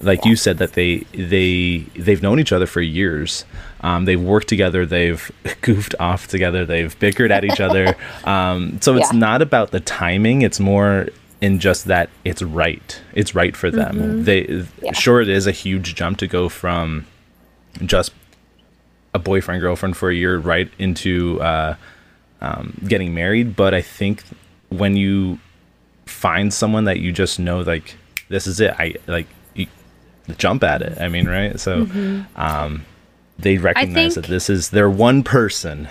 [0.02, 3.44] Like you said, that they they they've known each other for years.
[3.82, 4.86] Um, they've worked together.
[4.86, 5.30] They've
[5.62, 6.66] goofed off together.
[6.66, 7.96] They've bickered at each other.
[8.24, 10.42] Um, so it's not about the timing.
[10.44, 11.08] It's more
[11.42, 13.02] in just that it's right.
[13.14, 14.24] It's right for them.
[14.26, 14.92] They Yeah.
[14.94, 17.06] sure it is a huge jump to go from
[17.86, 18.12] just
[19.14, 21.76] a boyfriend girlfriend for a year right into uh,
[22.42, 23.56] um, getting married.
[23.56, 24.24] But I think
[24.70, 25.40] when you
[26.06, 27.96] find someone that you just know like
[28.28, 29.68] this is it, I like you
[30.38, 31.00] jump at it.
[31.00, 31.60] I mean, right?
[31.60, 31.88] So
[32.36, 32.86] um,
[33.40, 35.88] they recognize that this is their one person.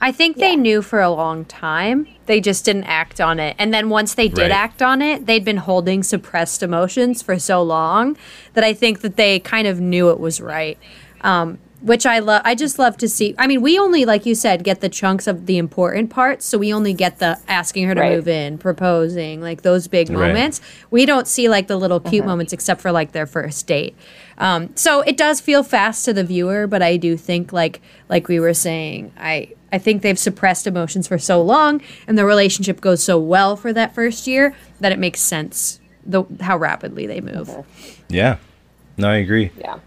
[0.00, 2.06] I think they knew for a long time.
[2.26, 3.56] They just didn't act on it.
[3.58, 4.50] And then once they did Right.
[4.50, 8.16] act on it, they'd been holding suppressed emotions for so long
[8.54, 10.78] that I think that they kind of knew it was right.
[11.22, 12.42] Um, which I love.
[12.44, 13.36] I just love to see.
[13.38, 16.44] I mean, we only, like you said, get the chunks of the important parts.
[16.44, 18.16] So we only get the asking her to Right.
[18.16, 20.18] move in, proposing, like those big Right.
[20.28, 20.60] moments.
[20.90, 23.94] We don't see like the little cute moments except for like their first date.
[24.38, 28.26] Um, so it does feel fast to the viewer, but I do think like like
[28.26, 32.80] we were saying, I I think they've suppressed emotions for so long, and the relationship
[32.80, 37.20] goes so well for that first year that it makes sense the how rapidly they
[37.20, 37.50] move.
[38.08, 38.38] Yeah.
[38.96, 39.50] No, I agree.
[39.58, 39.78] Yeah.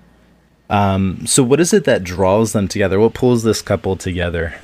[0.69, 2.99] Um, so what is it that draws them together?
[2.99, 4.55] What pulls this couple together?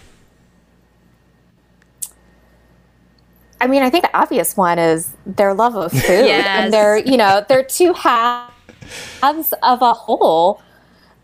[3.59, 6.45] I mean, I think the obvious one is their love of food, Yes.
[6.47, 10.61] and they're you know they're two halves of a whole.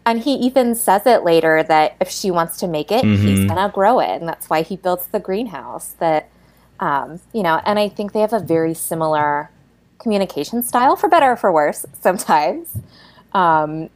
[0.05, 3.69] And he even says it later that if she wants to make it, he's gonna
[3.73, 5.95] grow it, and that's why he builds the greenhouse.
[5.99, 6.29] That
[6.79, 9.49] um, you know, and I think they have a very similar
[9.99, 12.75] communication style, for better or for worse, sometimes.
[13.33, 13.89] Um,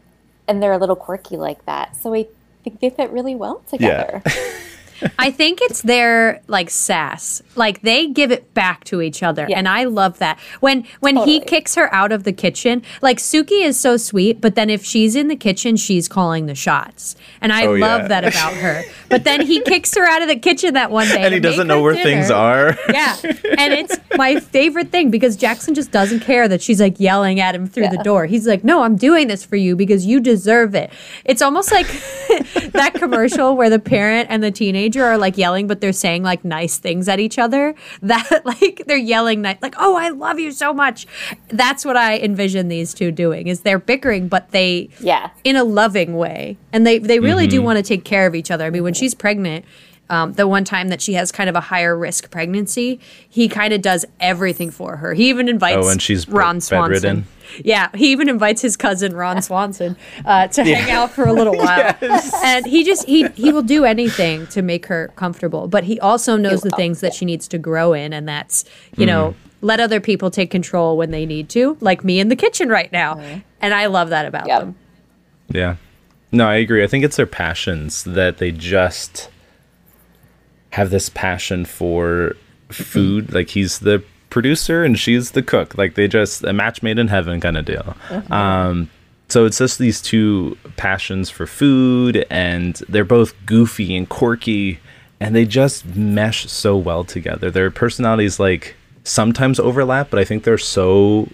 [0.48, 2.28] and they're a little quirky like that, so I
[2.64, 4.24] think they fit really well together.
[5.20, 7.42] I think it's their like sass.
[7.56, 9.46] Like they give it back to each other.
[9.50, 9.58] Yeah.
[9.58, 10.40] And I love that.
[10.60, 14.56] When when he kicks her out of the kitchen, like Sookie is so sweet, but
[14.56, 17.16] then if she's in the kitchen, she's calling the shots.
[17.42, 18.08] And I Oh, love yeah.
[18.08, 18.84] that about her.
[19.10, 21.22] But then he kicks her out of the kitchen that one day.
[21.24, 22.04] And he doesn't know where dinner.
[22.04, 22.78] things are.
[22.92, 23.16] Yeah.
[23.58, 27.56] And it's my favorite thing because Jackson just doesn't care that she's like yelling at
[27.56, 28.26] him through the door.
[28.26, 30.92] He's like, no, I'm doing this for you because you deserve it.
[31.26, 31.88] It's almost like
[32.74, 36.46] that commercial where the parent and the teenager are like yelling, but they're saying like
[36.46, 37.76] nice things at each other.
[38.02, 41.06] That like they're yelling ni- like, oh, I love you so much.
[41.50, 45.32] That's what I envision these two doing is they're bickering, but they Yeah.
[45.44, 46.58] in a loving way.
[46.72, 48.66] And they, they really do want to take care of each other.
[48.66, 49.66] I mean, when she's pregnant,
[50.10, 53.74] um, the one time that she has kind of a higher risk pregnancy, he kind
[53.74, 55.14] of does everything for her.
[55.14, 56.94] He even invites Oh, and she's bed- Ron Swanson.
[56.94, 57.28] bedridden?
[57.64, 61.58] Yeah, he even invites his cousin Ron Swanson uh, to hang out for a little
[61.58, 61.96] while,
[62.44, 65.68] and he just he he will do anything to make her comfortable.
[65.68, 68.66] But he also knows the things that she needs to grow in, and that's
[68.98, 72.36] you know let other people take control when they need to, like me in the
[72.36, 73.20] kitchen right now.
[73.60, 74.60] And I love that about Yep.
[74.60, 74.76] them.
[75.50, 75.76] Yeah.
[76.32, 76.84] No, I agree.
[76.84, 79.30] I think it's their passions that they just
[80.72, 82.36] have this passion for
[82.70, 83.34] food.
[83.34, 84.04] Like he's the
[84.38, 85.78] producer and she's the cook.
[85.78, 87.96] Like they just a match made in heaven kind of deal.
[88.30, 88.90] Um,
[89.30, 94.80] so it's just these two passions for food, and they're both goofy and quirky,
[95.20, 97.50] and they just mesh so well together.
[97.52, 101.30] Their personalities like sometimes overlap, but I think they're so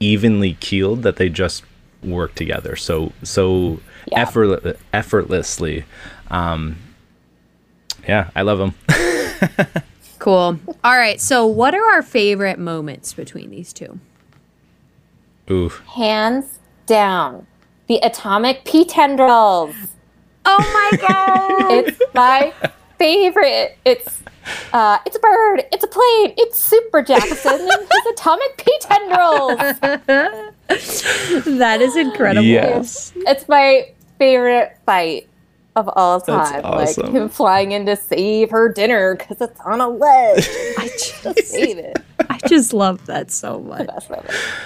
[0.00, 1.62] evenly keeled that they just
[2.02, 3.80] work together so so
[4.12, 4.20] Yeah.
[4.22, 5.84] effort, effortlessly
[6.30, 6.76] um
[8.06, 8.74] yeah i love them
[10.18, 10.58] Cool.
[10.84, 11.20] All right.
[11.20, 14.00] So, what are our favorite moments between these two?
[15.50, 17.46] ooh Hands down.
[17.86, 19.74] The atomic pea tendrils.
[20.44, 21.70] Oh my god!
[21.88, 22.52] It's my
[22.98, 23.78] favorite.
[23.84, 24.22] It's
[24.72, 25.64] uh, it's a bird.
[25.72, 26.34] It's a plane.
[26.36, 29.80] It's Super Jackson and his atomic pea tendrils.
[31.58, 32.44] that is incredible.
[32.46, 35.28] yes It's my favorite fight
[35.78, 36.60] of all That's time.
[36.64, 37.06] awesome.
[37.06, 40.48] Like him flying in to save her dinner because it's on a ledge.
[40.78, 41.98] I Just just, save it.
[42.28, 43.88] I just love that so much.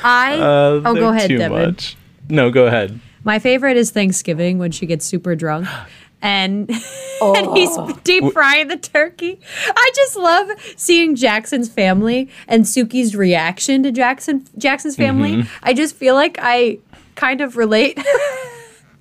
[0.03, 1.67] I uh, oh, go ahead, too Devin.
[1.67, 1.97] much.
[2.29, 5.69] no go ahead My favorite is Thanksgiving when she gets super drunk.
[6.25, 6.81] And, and
[7.21, 7.53] Oh.
[7.55, 9.41] he's deep frying the turkey.
[9.69, 15.33] I just love seeing Jackson's family and Sookie's reaction to Jackson Jackson's family.
[15.33, 15.49] Mm-hmm.
[15.65, 16.79] I just feel like I
[17.17, 17.99] kind of relate.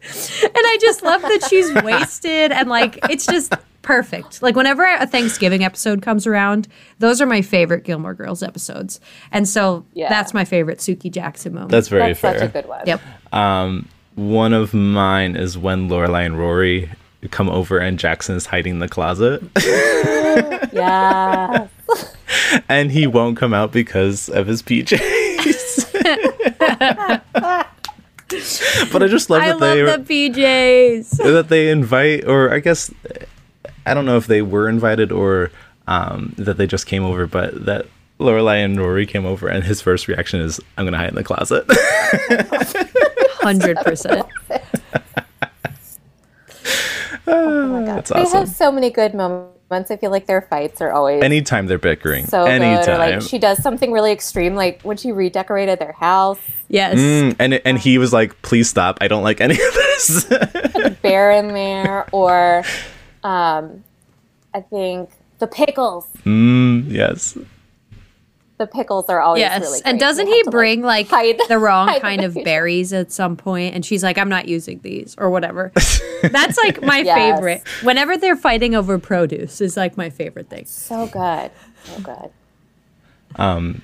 [0.04, 4.42] and I just love that she's wasted and like it's just perfect.
[4.42, 6.68] Like whenever a Thanksgiving episode comes around,
[7.00, 9.00] those are my favorite Gilmore Girls episodes.
[9.32, 10.10] And so Yeah.
[10.10, 11.72] that's my favorite Sookie Jackson moment.
[11.72, 12.40] That's very That's fair.
[12.40, 12.82] such a good one.
[12.86, 13.02] yep.
[13.34, 16.90] Um, one of mine is when Lorelai and Rory
[17.30, 19.42] come over and Jackson is hiding in the closet
[20.74, 21.68] Yeah.
[22.70, 25.88] and he won't come out because of his PJs.
[28.92, 31.18] but I just love I that they love the PJs.
[31.18, 32.94] that they invite or I guess
[33.86, 35.52] I don't know if they were invited or
[35.88, 37.88] um, that they just came over, but that
[38.20, 41.24] Lorelai and Rory came over and his first reaction is I'm gonna hide in the
[41.24, 41.66] closet.
[43.42, 44.26] Hundred percent.
[47.28, 48.06] Oh my God.
[48.06, 49.61] That's They have so many good moments.
[49.72, 52.26] I feel like their fights are always Anytime they're bickering.
[52.26, 52.86] so anytime.
[52.86, 52.90] good.
[52.90, 56.98] Or like she does something really extreme, like when she redecorated their house, Yes.
[56.98, 58.98] Mm, and and he was like, "Please stop!
[59.02, 60.26] I don't like any of this."
[61.02, 62.64] bear in there, or
[63.24, 63.84] um,
[64.54, 66.08] I think the pickles.
[66.26, 67.38] mm, yes,
[68.62, 69.62] The pickles are always Yes.
[69.62, 69.82] really.
[69.86, 73.42] and doesn't he bring like, hide- the wrong kind the of berries at some point?
[73.42, 75.72] point and she's like, I'm not using these or whatever.
[76.22, 77.18] That's like my Yes.
[77.36, 77.64] favorite.
[77.82, 80.66] Whenever they're fighting over produce is like my favorite thing.
[80.66, 81.50] So good,
[81.86, 82.30] so good.
[83.36, 83.82] Um,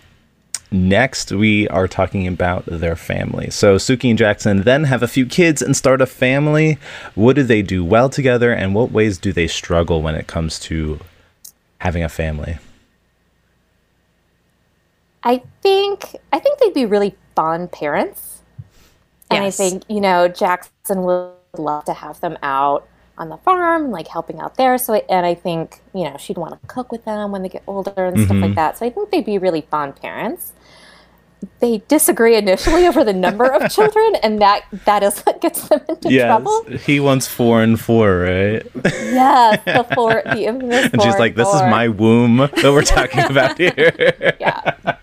[0.70, 3.50] Next, we are talking about their family.
[3.50, 6.78] So, Sookie and Jackson then have a few kids and start a family.
[7.16, 10.60] What do they do well together, and what ways do they struggle when it comes
[10.62, 11.00] to
[11.80, 12.58] having a family?
[15.28, 18.44] I think I think they'd be really fun parents.
[19.30, 19.60] And Yes.
[19.60, 22.88] I think, you know, Jackson would love to have them out
[23.18, 24.78] on the farm, like helping out there.
[24.78, 27.50] So, I, and I think, you know, she'd want to cook with them when they
[27.50, 28.54] get older and stuff like mm-hmm.
[28.54, 28.78] that.
[28.78, 30.54] So I think they'd be really fun parents.
[31.60, 35.82] They disagree initially over the number of children, and that that is what gets them
[35.90, 36.64] into Yes, trouble.
[36.86, 38.66] he wants four and four, right?
[38.86, 42.82] Yes, the four, the infamous And she's four like, "This is my womb that we're
[42.82, 44.98] talking about here." yeah.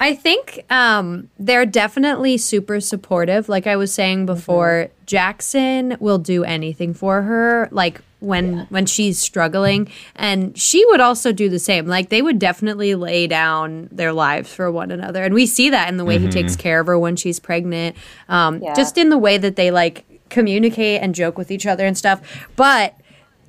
[0.00, 3.48] I think um, they're definitely super supportive.
[3.48, 7.68] Like I was saying before, Jackson will do anything for her.
[7.70, 11.86] Like when when she's struggling, and she would also do the same.
[11.86, 15.88] Like they would definitely lay down their lives for one another, and we see that
[15.88, 17.96] in the way he takes care of her when she's pregnant.
[18.28, 18.74] Um, Yeah.
[18.74, 22.20] Just in the way that they like communicate and joke with each other and stuff.
[22.56, 22.94] But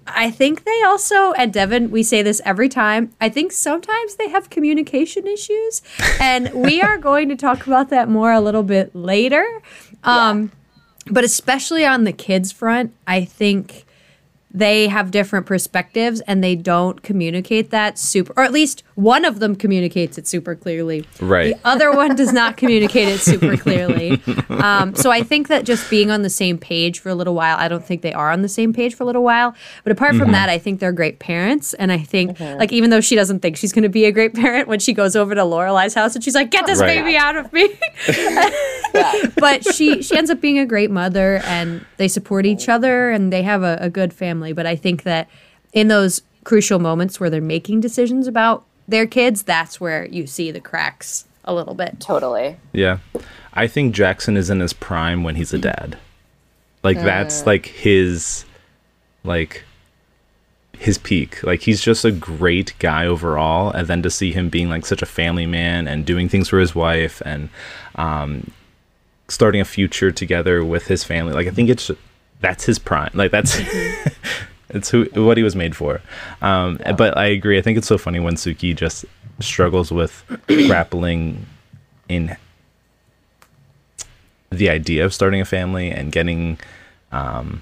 [0.07, 3.11] I think they also, and Devin, we say this every time.
[3.19, 5.81] I think sometimes they have communication issues,
[6.19, 9.45] and we are going to talk about that more a little bit later.
[10.03, 10.51] Um,
[11.09, 13.85] But especially on the kids' front, I think
[14.57, 19.39] they have different perspectives and they don't communicate that super, or at least one of
[19.39, 21.05] them communicates it super clearly.
[21.21, 21.53] Right.
[21.55, 24.21] The other one does not communicate it super clearly.
[24.57, 27.57] Um, so I think that just being on the same page for a little while,
[27.57, 29.53] I don't think they are on the same page for a little while.
[29.83, 31.75] But apart from that, I think they're great parents.
[31.75, 34.33] And I think, like, even though she doesn't think she's going to be a great
[34.33, 37.03] parent when she goes over to Lorelai's house and she's like, get this Right.
[37.03, 37.69] baby out of me.
[39.37, 43.31] but she she ends up being a great mother and they support each other and
[43.31, 45.27] they have a, a good family but i think that
[45.73, 50.51] in those crucial moments where they're making decisions about their kids that's where you see
[50.51, 52.57] the cracks a little bit Totally.
[52.73, 52.99] Yeah.
[53.53, 55.97] I think Jackson is in his prime when he's a dad.
[56.83, 58.45] Like that's like his
[59.23, 59.63] like
[60.77, 61.41] his peak.
[61.41, 65.01] Like he's just a great guy overall and then to see him being like such
[65.01, 67.49] a family man and doing things for his wife and
[67.95, 68.51] um
[69.27, 71.33] starting a future together with his family.
[71.33, 71.89] Like I think it's
[72.39, 73.11] that's his prime.
[73.13, 73.59] Like that's
[74.69, 76.01] it's who what he was made for.
[76.41, 77.57] Um but I agree.
[77.57, 79.05] I think it's so funny when Sookie just
[79.39, 81.45] struggles with grappling
[82.09, 82.35] in
[84.49, 86.59] the idea of starting a family and getting
[87.11, 87.61] um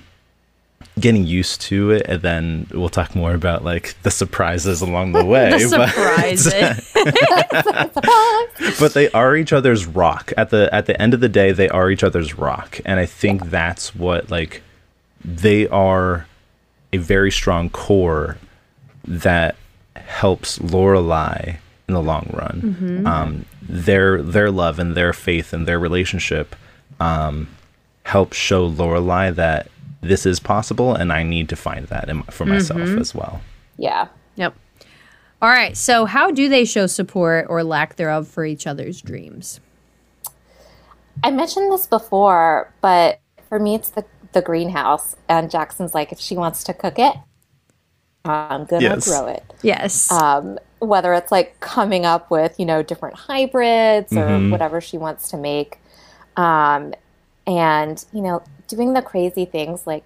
[0.98, 5.26] getting used to it and then we'll talk more about like the surprises along the
[5.26, 6.92] way the but- surprises.
[8.80, 10.32] But they are each other's rock.
[10.38, 13.06] At the at the end of the day they are each other's rock and i
[13.06, 14.62] think that's what like
[15.24, 16.26] they are
[16.94, 18.38] a very strong core
[19.06, 19.56] that
[19.96, 23.04] helps lorelai in the long run.
[23.06, 26.56] Um their their love and their faith and their relationship
[27.00, 27.50] um
[28.04, 29.68] helps show lorelai that
[30.08, 33.42] this is possible and i need to find that in, for myself as well
[33.78, 34.08] Yeah.
[34.36, 34.54] yep
[35.42, 39.60] all right so how do they show support or lack thereof for each other's dreams
[41.24, 45.16] I mentioned this before, but for me, it's the, the greenhouse.
[45.30, 47.16] And Jackson's like, if she wants to cook it,
[48.26, 49.08] I'm going to Yes.
[49.08, 49.44] grow it.
[49.62, 54.52] yes Um, whether it's like coming up with, you know, different hybrids or Mm-hmm.
[54.52, 55.80] whatever she wants to make.
[56.36, 56.94] Um,
[57.48, 60.04] and, you know, doing the crazy things like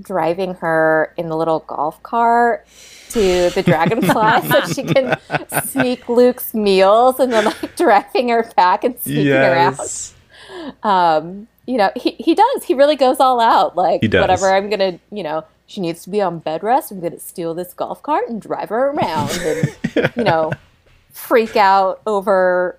[0.00, 2.66] driving her in the little golf cart
[3.10, 5.18] to the dragonfly so she can
[5.64, 10.14] sneak Luke's meals and then like driving her back and sneaking yes.
[10.52, 11.18] her out.
[11.18, 12.64] Um, you know, he, he does.
[12.64, 13.76] He really goes all out.
[13.76, 16.90] Like whatever I'm gonna, you know, she needs to be on bed rest.
[16.90, 20.52] I'm gonna steal this golf cart and drive her around and you know,
[21.12, 22.78] freak out over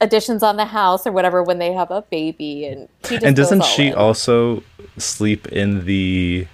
[0.00, 3.34] additions on the house or whatever when they have a baby and he just And
[3.36, 3.94] doesn't she in.
[3.94, 4.62] also
[4.98, 6.46] sleep in the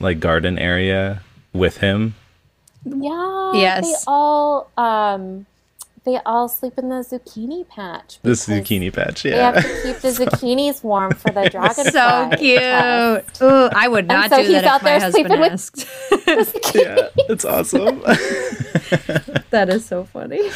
[0.00, 2.14] like garden area with him?
[2.84, 3.52] Yeah.
[3.54, 3.84] Yes.
[3.86, 5.46] They all um
[6.04, 8.20] they all sleep in the zucchini patch.
[8.22, 11.90] This because zucchini patch, yeah They have to keep the zucchinis warm for the dragonfly.
[11.90, 12.60] So cute.
[12.60, 13.42] test.
[13.42, 15.52] Ooh, I would not so do he's that out if my there husband sleeping with-
[15.52, 16.74] asked.
[16.76, 18.00] yeah, it's awesome.
[19.50, 20.48] that is so funny.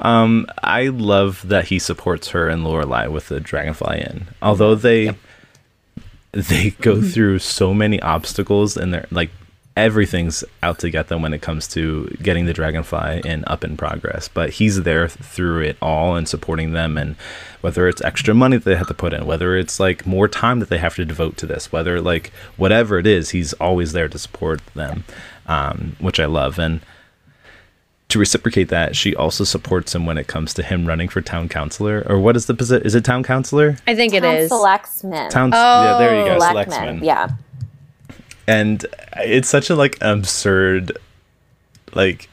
[0.00, 4.28] Um, I love that he supports her and Lorelai with the Dragonfly Inn.
[4.42, 5.14] Although they
[6.32, 9.30] they go through so many obstacles and they're like
[9.76, 13.76] everything's out to get them when it comes to getting the Dragonfly Inn up in
[13.76, 14.28] progress.
[14.28, 17.16] But he's there through it all and supporting them and
[17.60, 20.60] whether it's extra money that they have to put in, whether it's like more time
[20.60, 24.08] that they have to devote to this, whether like whatever it is, he's always there
[24.08, 25.04] to support them.
[25.46, 26.60] Um, which I love.
[26.60, 26.80] And
[28.10, 31.48] to reciprocate that, she also supports him when it comes to him running for town
[31.48, 32.04] councilor.
[32.08, 32.86] Or what is the position?
[32.86, 33.76] Is it town councilor?
[33.86, 34.50] I think it Town is.
[34.50, 35.30] Selectsman.
[35.30, 35.50] Town.
[35.52, 36.38] yeah, there you go.
[36.38, 36.70] Selectman.
[37.00, 37.04] Selectman.
[37.04, 37.28] Yeah.
[38.46, 38.84] And
[39.16, 40.96] it's such a like absurd,
[41.94, 42.28] like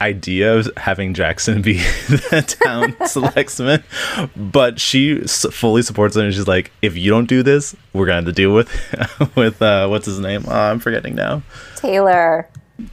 [0.00, 1.74] idea of having Jackson be
[2.08, 3.84] the town selectman,
[4.34, 6.24] but she s- fully supports him.
[6.24, 8.68] And she's like, if you don't do this, we're gonna have to deal with
[9.36, 10.44] with uh, what's his name?
[10.48, 11.42] Oh, I'm forgetting now.
[11.76, 12.48] Taylor.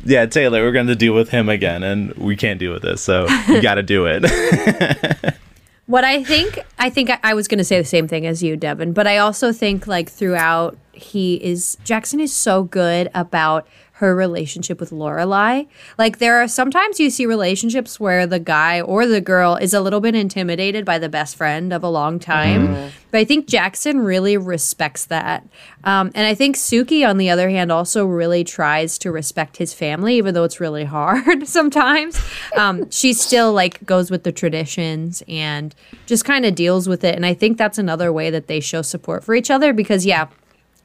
[0.05, 0.63] Yeah, Taylor.
[0.63, 3.01] We're gonna deal with him again, and we can't deal with this.
[3.01, 5.35] So you got to do it.
[5.87, 8.43] What I think, I think I, I was going to say the same thing as
[8.43, 13.65] you, Devin, but I also think like throughout, he is Jackson is so good about
[13.97, 15.67] her relationship with Lorelai.
[15.97, 19.81] Like there are sometimes you see relationships where the guy or the girl is a
[19.81, 23.99] little bit intimidated by the best friend of a long time, but I think Jackson
[24.01, 25.47] really respects that.
[25.83, 29.73] Um, and I think Sookie, on the other hand, also really tries to respect his
[29.73, 32.21] family, even though it's really hard sometimes.
[32.55, 35.73] Um, she still like goes with the traditions and
[36.05, 37.15] just kind of deals with it.
[37.15, 40.27] And I think that's another way that they show support for each other because, yeah,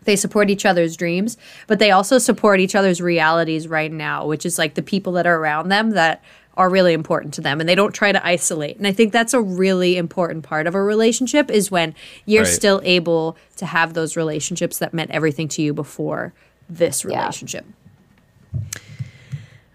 [0.05, 1.37] they support each other's dreams,
[1.67, 5.27] but they also support each other's realities right now, which is like the people that
[5.27, 6.23] are around them that
[6.57, 8.77] are really important to them and they don't try to isolate.
[8.77, 11.95] And I think that's a really important part of a relationship is when
[12.27, 12.53] you're Right.
[12.53, 16.35] still able to have those relationships that meant everything to you before
[16.69, 17.11] this Yeah.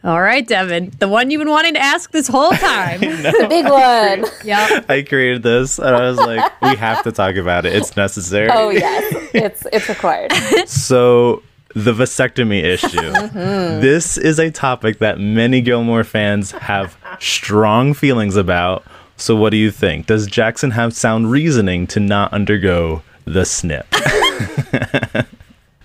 [0.07, 0.13] Relationship.
[0.13, 2.99] All right, Devin, the one you've been wanting to ask this whole time.
[3.01, 4.25] The big one.
[4.43, 4.89] yep.
[4.89, 7.75] I created this, and I was like, we have to talk about it.
[7.75, 8.49] It's necessary.
[8.51, 9.29] Oh yes.
[9.33, 10.31] It's it's required.
[10.67, 11.43] So
[11.75, 12.87] the vasectomy issue.
[12.87, 13.81] Mm-hmm.
[13.81, 18.83] This is a topic that many Gilmore fans have strong feelings about.
[19.17, 20.07] So what do you think?
[20.07, 23.85] Does Jackson have sound reasoning to not undergo the snip?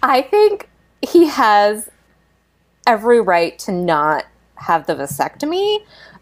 [0.03, 0.69] I think
[1.03, 1.91] he has
[2.87, 5.79] every right to not have the vasectomy.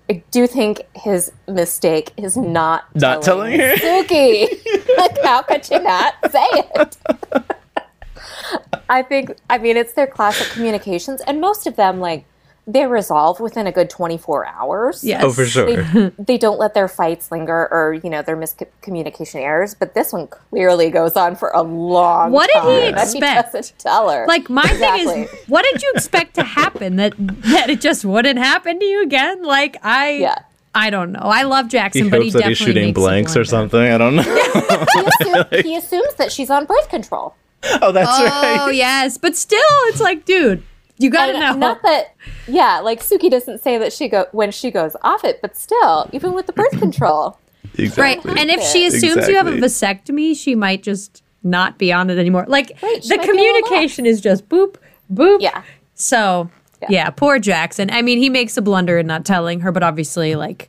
[0.08, 3.74] I do think his mistake is not Not telling her?
[3.76, 4.48] Sookie.
[4.98, 6.96] like, how could you not say it?
[8.88, 12.24] I think, I mean, it's their classic communications, and most of them, like,
[12.72, 15.02] they resolve within a good 24 hours.
[15.02, 15.22] Yes.
[15.24, 15.82] Oh, for sure.
[15.82, 20.12] They, they don't let their fights linger or, you know, their miscommunication errors, but this
[20.12, 23.52] one clearly goes on for a long What did he and expect?
[23.52, 24.26] doesn't tell her.
[24.26, 26.96] Like my thing is, what did you expect to happen?
[26.96, 29.42] That that it just wouldn't happen to you again?
[29.42, 30.38] Like I, Yeah.
[30.72, 31.20] I don't know.
[31.24, 33.80] I love He Jackson, hopes but he that definitely he's shooting makes blanks or something.
[33.80, 34.22] I don't know.
[34.22, 37.34] he, assume, he assumes that she's on birth control.
[37.82, 38.58] oh, that's Oh right.
[38.60, 40.62] Oh, yes, but still, it's like, dude,
[41.00, 41.54] you gotta know.
[41.54, 42.14] Not that,
[42.46, 46.08] yeah, like Sookie doesn't say that she go when she goes off it, but still,
[46.12, 47.38] even with the birth control,
[47.96, 52.10] right, and if she assumes you have a vasectomy, she might just not be on
[52.10, 52.44] it anymore.
[52.46, 54.76] Like Right, the might be a little communication is just boop
[55.12, 55.38] boop.
[55.40, 55.62] yeah,
[55.94, 56.50] So
[56.82, 56.88] Yeah.
[56.90, 57.10] yeah.
[57.10, 57.90] poor Jackson.
[57.90, 60.68] I mean, he makes a blunder in not telling her, but obviously, like,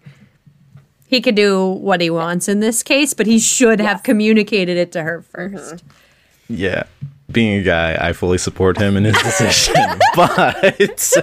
[1.07, 4.93] he could do what he wants in this case, but he should have communicated it
[4.93, 5.83] to her 1st
[6.47, 6.83] Yeah.
[7.31, 9.75] Being a guy, I fully support him in his decision,
[10.15, 11.17] but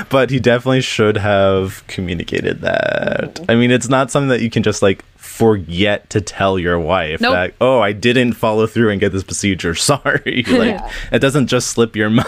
[0.10, 3.34] but he definitely should have communicated that.
[3.34, 3.50] Mm-hmm.
[3.50, 7.20] I mean, it's not something that you can just like forget to tell your wife
[7.20, 7.32] Nope.
[7.32, 9.74] that oh, I didn't follow through and get this procedure.
[9.90, 10.44] Sorry.
[10.48, 10.80] like
[11.12, 12.26] it doesn't just slip your mind.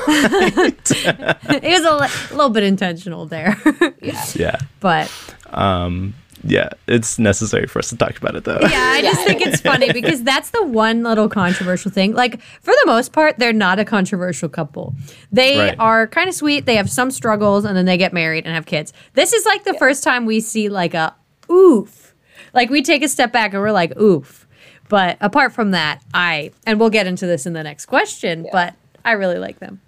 [0.89, 3.61] it was a li- little bit intentional there,
[4.01, 4.25] yeah.
[4.35, 5.11] yeah, but
[5.51, 6.15] um,
[6.45, 8.59] yeah, it's necessary for us to talk about it though.
[8.61, 12.15] Yeah, I just think it's funny because that's the one little controversial thing.
[12.15, 14.95] Like, for the most part, they're not a controversial couple.
[15.31, 15.77] They Right.
[15.79, 16.67] are kind of sweet.
[16.67, 18.93] They have some struggles and then they get married and have kids.
[19.15, 21.15] This is like the first time we see like a
[21.51, 22.15] oof.
[22.55, 24.47] Like, we take a step back and we're like, oof.
[24.89, 28.75] But apart from that, I, and we'll get into this in the next question, but
[29.05, 29.81] I really like them.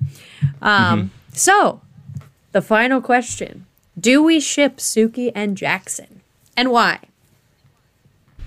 [0.63, 1.83] Um, So,
[2.53, 3.67] the final question
[4.01, 6.23] Do we ship Sookie and Jackson?
[6.57, 7.01] And why?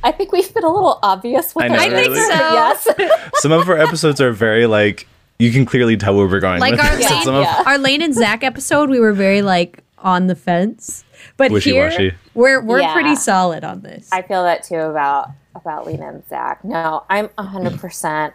[0.03, 2.21] I think we've been a little obvious with I know, our I think so.
[2.29, 2.87] Yes.
[3.41, 5.07] Some of our episodes are very like
[5.39, 6.59] you can clearly tell where we're going.
[6.59, 7.09] Like with our it.
[7.11, 7.63] Lane, Some of- Yeah.
[7.65, 11.03] our Lane and Zach episode, we were very like on the fence,
[11.37, 11.97] but Wishy-washy.
[12.11, 12.93] here we're we're Yeah.
[12.93, 14.07] pretty solid on this.
[14.11, 16.63] I feel that too about about Lena and Zach.
[16.63, 18.31] No, I'm 100%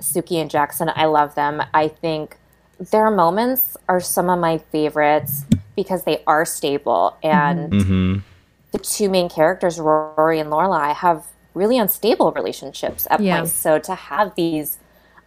[0.00, 0.90] Sookie and Jackson.
[0.94, 1.62] I love them.
[1.72, 2.36] I think
[2.78, 5.44] their moments are some of my favorites
[5.74, 8.18] because they are stable and Mm-hmm.
[8.72, 13.38] The two main characters, Rory and Lorelai, have really unstable relationships at Yeah.
[13.38, 13.52] points.
[13.52, 14.78] So to have these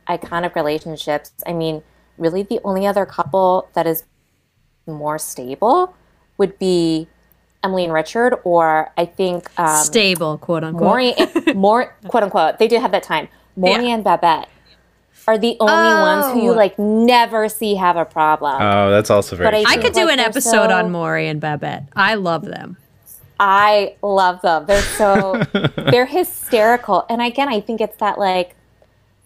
[0.10, 1.84] iconic relationships, I mean,
[2.18, 4.04] really the only other couple that is
[4.88, 5.94] more stable
[6.38, 7.08] would be
[7.64, 10.84] Emily and Richard, or I think um, Stable, quote unquote.
[10.84, 12.60] Morey, and, more quote unquote.
[12.60, 13.28] They did have that time.
[13.56, 13.96] Morey Yeah.
[13.96, 14.48] and Babette
[15.28, 16.56] are the only ones who you Oh.
[16.56, 18.62] like never see have a problem.
[18.62, 19.48] Oh, that's also very.
[19.48, 19.74] But I true.
[19.74, 21.86] I could do Like, an episode so- on Morey and Babette.
[21.96, 22.78] I love them.
[23.40, 24.66] I love them.
[24.66, 25.42] They're so
[25.92, 27.06] they're hysterical.
[27.10, 28.56] And again, I think it's that like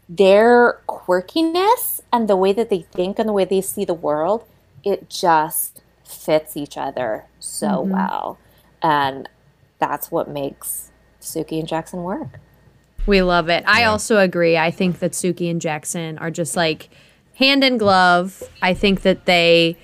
[0.07, 4.45] their quirkiness and the way that they think and the way they see the world,
[4.83, 7.91] it just fits each other so Mm-hmm.
[7.91, 8.37] well.
[8.81, 9.29] And
[9.77, 10.91] that's what makes
[11.21, 12.39] Sookie and Jackson work.
[13.05, 13.63] We love it.
[13.67, 14.57] I also agree.
[14.57, 16.89] I think that Sookie and Jackson are just like
[17.35, 18.43] hand in glove.
[18.61, 19.77] I think that they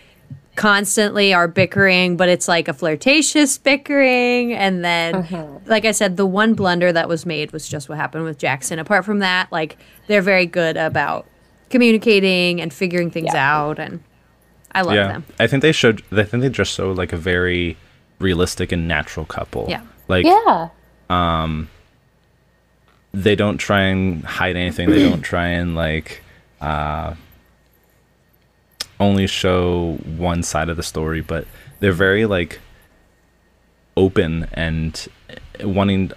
[0.56, 4.54] constantly are bickering, but it's like a flirtatious bickering.
[4.54, 8.24] And then, like I said, the one blunder that was made was just what happened
[8.24, 8.80] with Jackson.
[8.80, 9.78] Apart from that, like
[10.08, 11.26] they're very good about
[11.70, 13.56] communicating and figuring things Yeah.
[13.58, 13.80] out.
[13.80, 14.04] And
[14.72, 15.26] I love yeah, them.
[15.40, 16.04] I think they showed.
[16.12, 17.78] I think they just showed like a very
[18.20, 19.68] realistic and natural couple.
[19.70, 19.82] Yeah.
[20.08, 20.70] Like Yeah.
[21.10, 21.70] Um,
[23.14, 24.90] they don't try and hide anything.
[24.90, 26.22] They don't try and like
[26.62, 27.14] uh,
[29.00, 31.48] only show one side of the story, but
[31.80, 32.60] they're very like
[33.98, 35.08] open and
[35.64, 36.12] wanting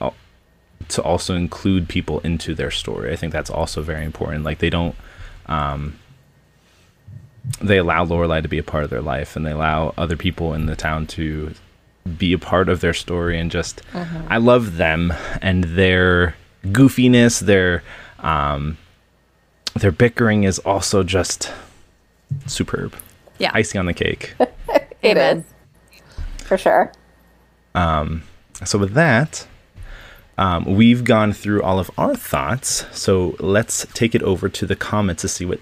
[0.88, 3.12] to also include people into their story.
[3.12, 4.44] I think that's also very important.
[4.44, 4.94] Like they don't
[5.46, 5.98] um,
[7.60, 10.54] they allow Lorelai to be a part of their life and they allow other people
[10.54, 11.54] in the town to
[12.16, 13.82] be a part of their story and just
[14.28, 15.12] I love them
[15.42, 17.82] and their goofiness, their
[18.20, 18.78] um
[19.74, 21.52] their bickering is also just
[22.46, 22.94] superb.
[23.38, 23.50] Yeah.
[23.54, 24.34] Icing on the cake.
[25.00, 25.44] It Amen.
[25.92, 26.44] is.
[26.44, 26.92] For sure.
[27.76, 28.24] Um,
[28.64, 29.46] so with that,
[30.36, 32.84] um, we've gone through all of our thoughts.
[32.90, 35.60] So let's take it over to the comments to see what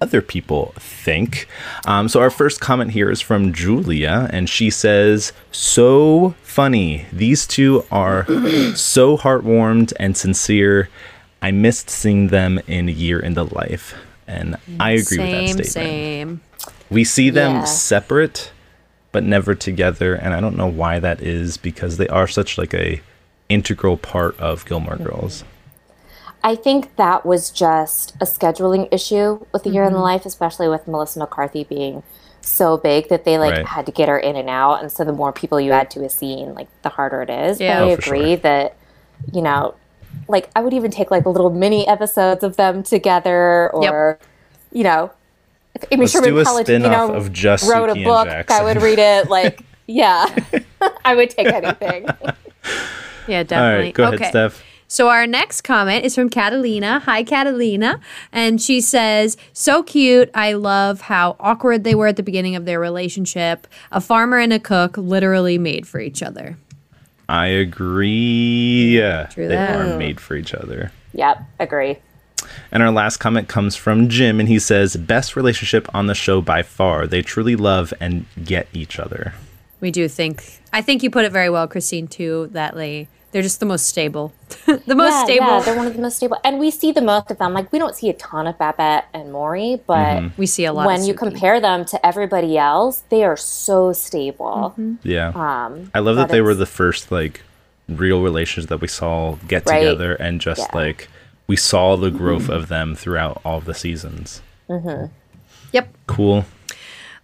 [0.00, 1.48] other people think.
[1.84, 7.06] Um, so our first comment here is from Julia, and she says, "So funny.
[7.12, 8.24] These two are
[8.76, 10.88] so heartwarmed and sincere.
[11.42, 13.94] I missed seeing them in Year in the Life."
[14.30, 15.66] And I agree same, with that statement.
[15.66, 16.40] same.
[16.88, 17.64] We see them Yeah.
[17.64, 18.50] separate,
[19.12, 22.72] but never together, and I don't know why that is because they are such like
[22.74, 23.00] a
[23.48, 25.42] integral part of Gilmore Girls.
[26.42, 30.04] I think that was just a scheduling issue with the year in the mm-hmm.
[30.04, 32.02] life, especially with Melissa McCarthy being
[32.40, 33.66] so big that they like Right.
[33.66, 34.80] had to get her in and out.
[34.80, 37.60] And so the more people you add to a scene, like the harder it is.
[37.60, 37.80] Yeah.
[37.80, 38.14] But I Oh, for sure.
[38.14, 38.76] agree that,
[39.32, 39.74] you know,
[40.28, 44.18] like I would even take like little mini episodes of them together or,
[44.72, 45.10] you know,
[45.74, 48.50] if Amy Let's Sherman do a College, you know, of just wrote Sookie a book,
[48.50, 49.28] I would read it.
[49.28, 50.26] Like, yeah,
[51.04, 52.06] I would take anything.
[53.28, 53.84] Yeah, definitely.
[53.84, 54.16] right, go okay.
[54.16, 54.64] ahead, Steph.
[54.88, 56.98] So our next comment is from Catalina.
[57.00, 58.00] Hi, Catalina.
[58.32, 60.30] And she says, So cute.
[60.34, 63.68] I love how awkward they were at the beginning of their relationship.
[63.92, 66.56] A farmer and a cook literally made for each other.
[67.30, 68.96] I agree.
[69.30, 69.76] True they that.
[69.76, 70.90] are made for each other.
[71.14, 71.98] yep, agree.
[72.72, 76.40] And our last comment comes from Jim, and he says, "Best relationship on the show
[76.40, 77.06] by far.
[77.06, 79.34] They truly love and get each other."
[79.80, 83.42] We do think, I think you put it very well, Christine, too, that they, they're
[83.42, 84.32] just the most stable.
[84.66, 85.46] the most yeah, stable.
[85.46, 87.52] Yeah, they're one of the most stable, and we see the most of them.
[87.52, 90.40] Like we don't see a ton of Babette and Morey, but mm-hmm.
[90.40, 93.92] we see a lot when of you compare them to everybody else, they are so
[93.92, 94.74] stable.
[94.76, 94.94] Mm-hmm.
[95.02, 97.42] Yeah, Um, I love that but they were the first like
[97.88, 99.80] real relations that we saw get Right.
[99.80, 100.78] together, and just Yeah.
[100.78, 101.08] like
[101.46, 102.52] we saw the growth mm-hmm.
[102.52, 104.42] of them throughout all of the seasons.
[105.72, 105.88] Yep.
[106.06, 106.44] Cool.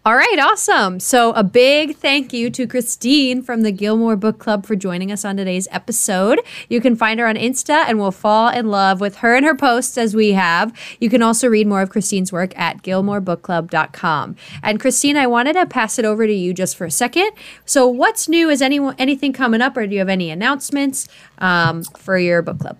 [0.06, 1.00] All right, awesome.
[1.00, 5.24] So, a big thank you to Christine from the Gilmore Book Club for joining us
[5.24, 6.40] on today's episode.
[6.68, 9.56] You can find her on Insta and we'll fall in love with her and her
[9.56, 10.72] posts as we have.
[11.00, 14.36] You can also read more of Christine's work at gilmorebookclub.com.
[14.62, 17.32] And Christine, I wanted to pass it over to you just for a second.
[17.64, 18.48] So, what's new?
[18.48, 22.60] Is anyone anything coming up, or do you have any announcements um, for your book
[22.60, 22.78] club?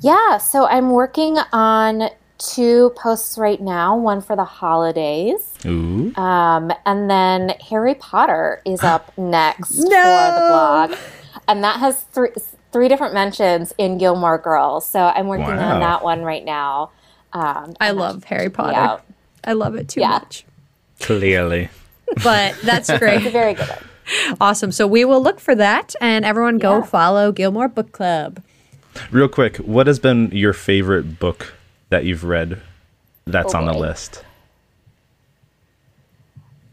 [0.00, 2.08] Yeah, so I'm working on
[2.40, 5.52] two posts right now, one for the holidays.
[5.66, 6.12] Ooh.
[6.16, 10.94] Um, and then Harry Potter is up next for the blog.
[11.46, 12.30] And that has three
[12.72, 14.86] three different mentions in Gilmore Girls.
[14.88, 15.74] So I'm working Wow.
[15.74, 16.90] on that one right now.
[17.32, 18.76] Um, I love Harry Potter.
[18.76, 19.04] out.
[19.44, 20.10] I love it too Yeah.
[20.10, 20.44] much.
[21.00, 21.68] Clearly.
[22.22, 23.22] But that's great.
[23.32, 24.36] Very good one.
[24.40, 24.70] Awesome.
[24.72, 26.82] So we will look for that and everyone go Yeah.
[26.84, 28.40] follow Gilmore Book Club.
[29.10, 31.54] Real quick, what has been your favorite book
[31.90, 32.60] that you've read
[33.26, 34.24] that's Oh, on the list?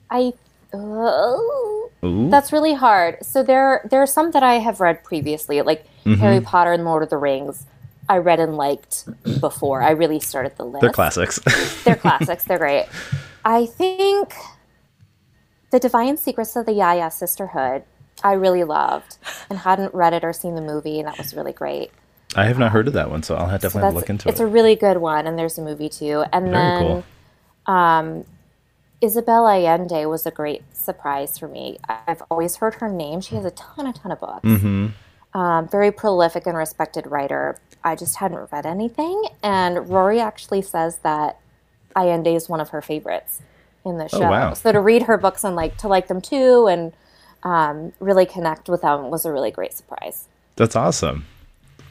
[0.09, 0.34] I
[0.74, 1.89] oh,
[2.32, 3.18] that's really hard.
[3.24, 6.22] So there there are some that I have read previously, like Mm-hmm.
[6.22, 7.65] Harry Potter and Lord of the Rings.
[8.07, 9.03] I read and liked
[9.41, 9.82] before.
[9.82, 10.80] I really started the list.
[10.80, 11.38] They're classics.
[11.84, 12.45] They're classics.
[12.45, 12.88] They're great.
[13.43, 14.34] I think
[15.72, 17.84] the Divine Secrets of the Yaya Sisterhood.
[18.24, 19.18] I really loved
[19.49, 21.91] and hadn't read it or seen the movie, and that was really great.
[22.38, 24.39] I have not heard of that one, so I'll have So definitely look into it's
[24.39, 24.43] it.
[24.43, 26.23] It's a really good one, and there's a movie too.
[26.31, 27.03] And Very then
[27.65, 28.25] cool.
[29.01, 31.77] Isabel Allende was a great surprise for me.
[32.07, 33.21] I've always heard her name.
[33.21, 34.45] She has a ton, a ton of books.
[34.45, 35.38] Mm-hmm.
[35.38, 37.59] Um, very prolific and respected writer.
[37.83, 41.39] I just hadn't read anything, and Rory actually says that
[41.95, 43.41] Allende is one of her favorites
[43.85, 44.23] in the show.
[44.23, 44.53] Oh, wow.
[44.53, 46.93] So to read her books and like to like them too, and
[47.43, 50.27] um, really connect with them was a really great surprise.
[50.55, 51.25] That's awesome.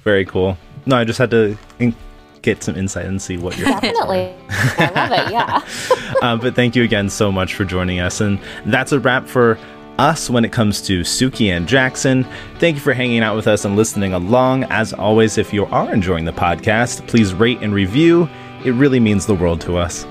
[0.06, 0.56] Very cool.
[0.86, 1.92] No, I just had to in-
[2.40, 5.32] get some insight and see what you're Definitely, I love it.
[5.32, 6.14] Yeah.
[6.22, 8.20] uh, but thank you again so much for joining us.
[8.20, 9.58] And that's a wrap for
[9.98, 12.24] us when it comes to Sookie and Jackson.
[12.60, 14.62] Thank you for hanging out with us and listening along.
[14.70, 18.28] As always, if you are enjoying the podcast, please rate and review.
[18.64, 20.06] It really means the world to us.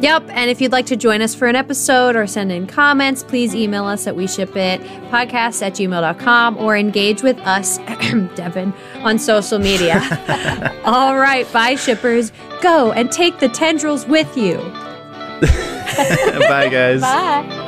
[0.00, 0.24] Yep.
[0.28, 3.54] And if you'd like to join us for an episode or send in comments, please
[3.54, 4.80] email us at we ship it
[5.10, 7.78] podcast at gmail.com or engage with us,
[8.34, 10.00] Devin, on social media.
[10.84, 11.50] All right.
[11.52, 12.32] Bye, shippers.
[12.62, 14.56] Go and take the tendrils with you.
[16.48, 17.00] Bye, guys.
[17.00, 17.62] Bye.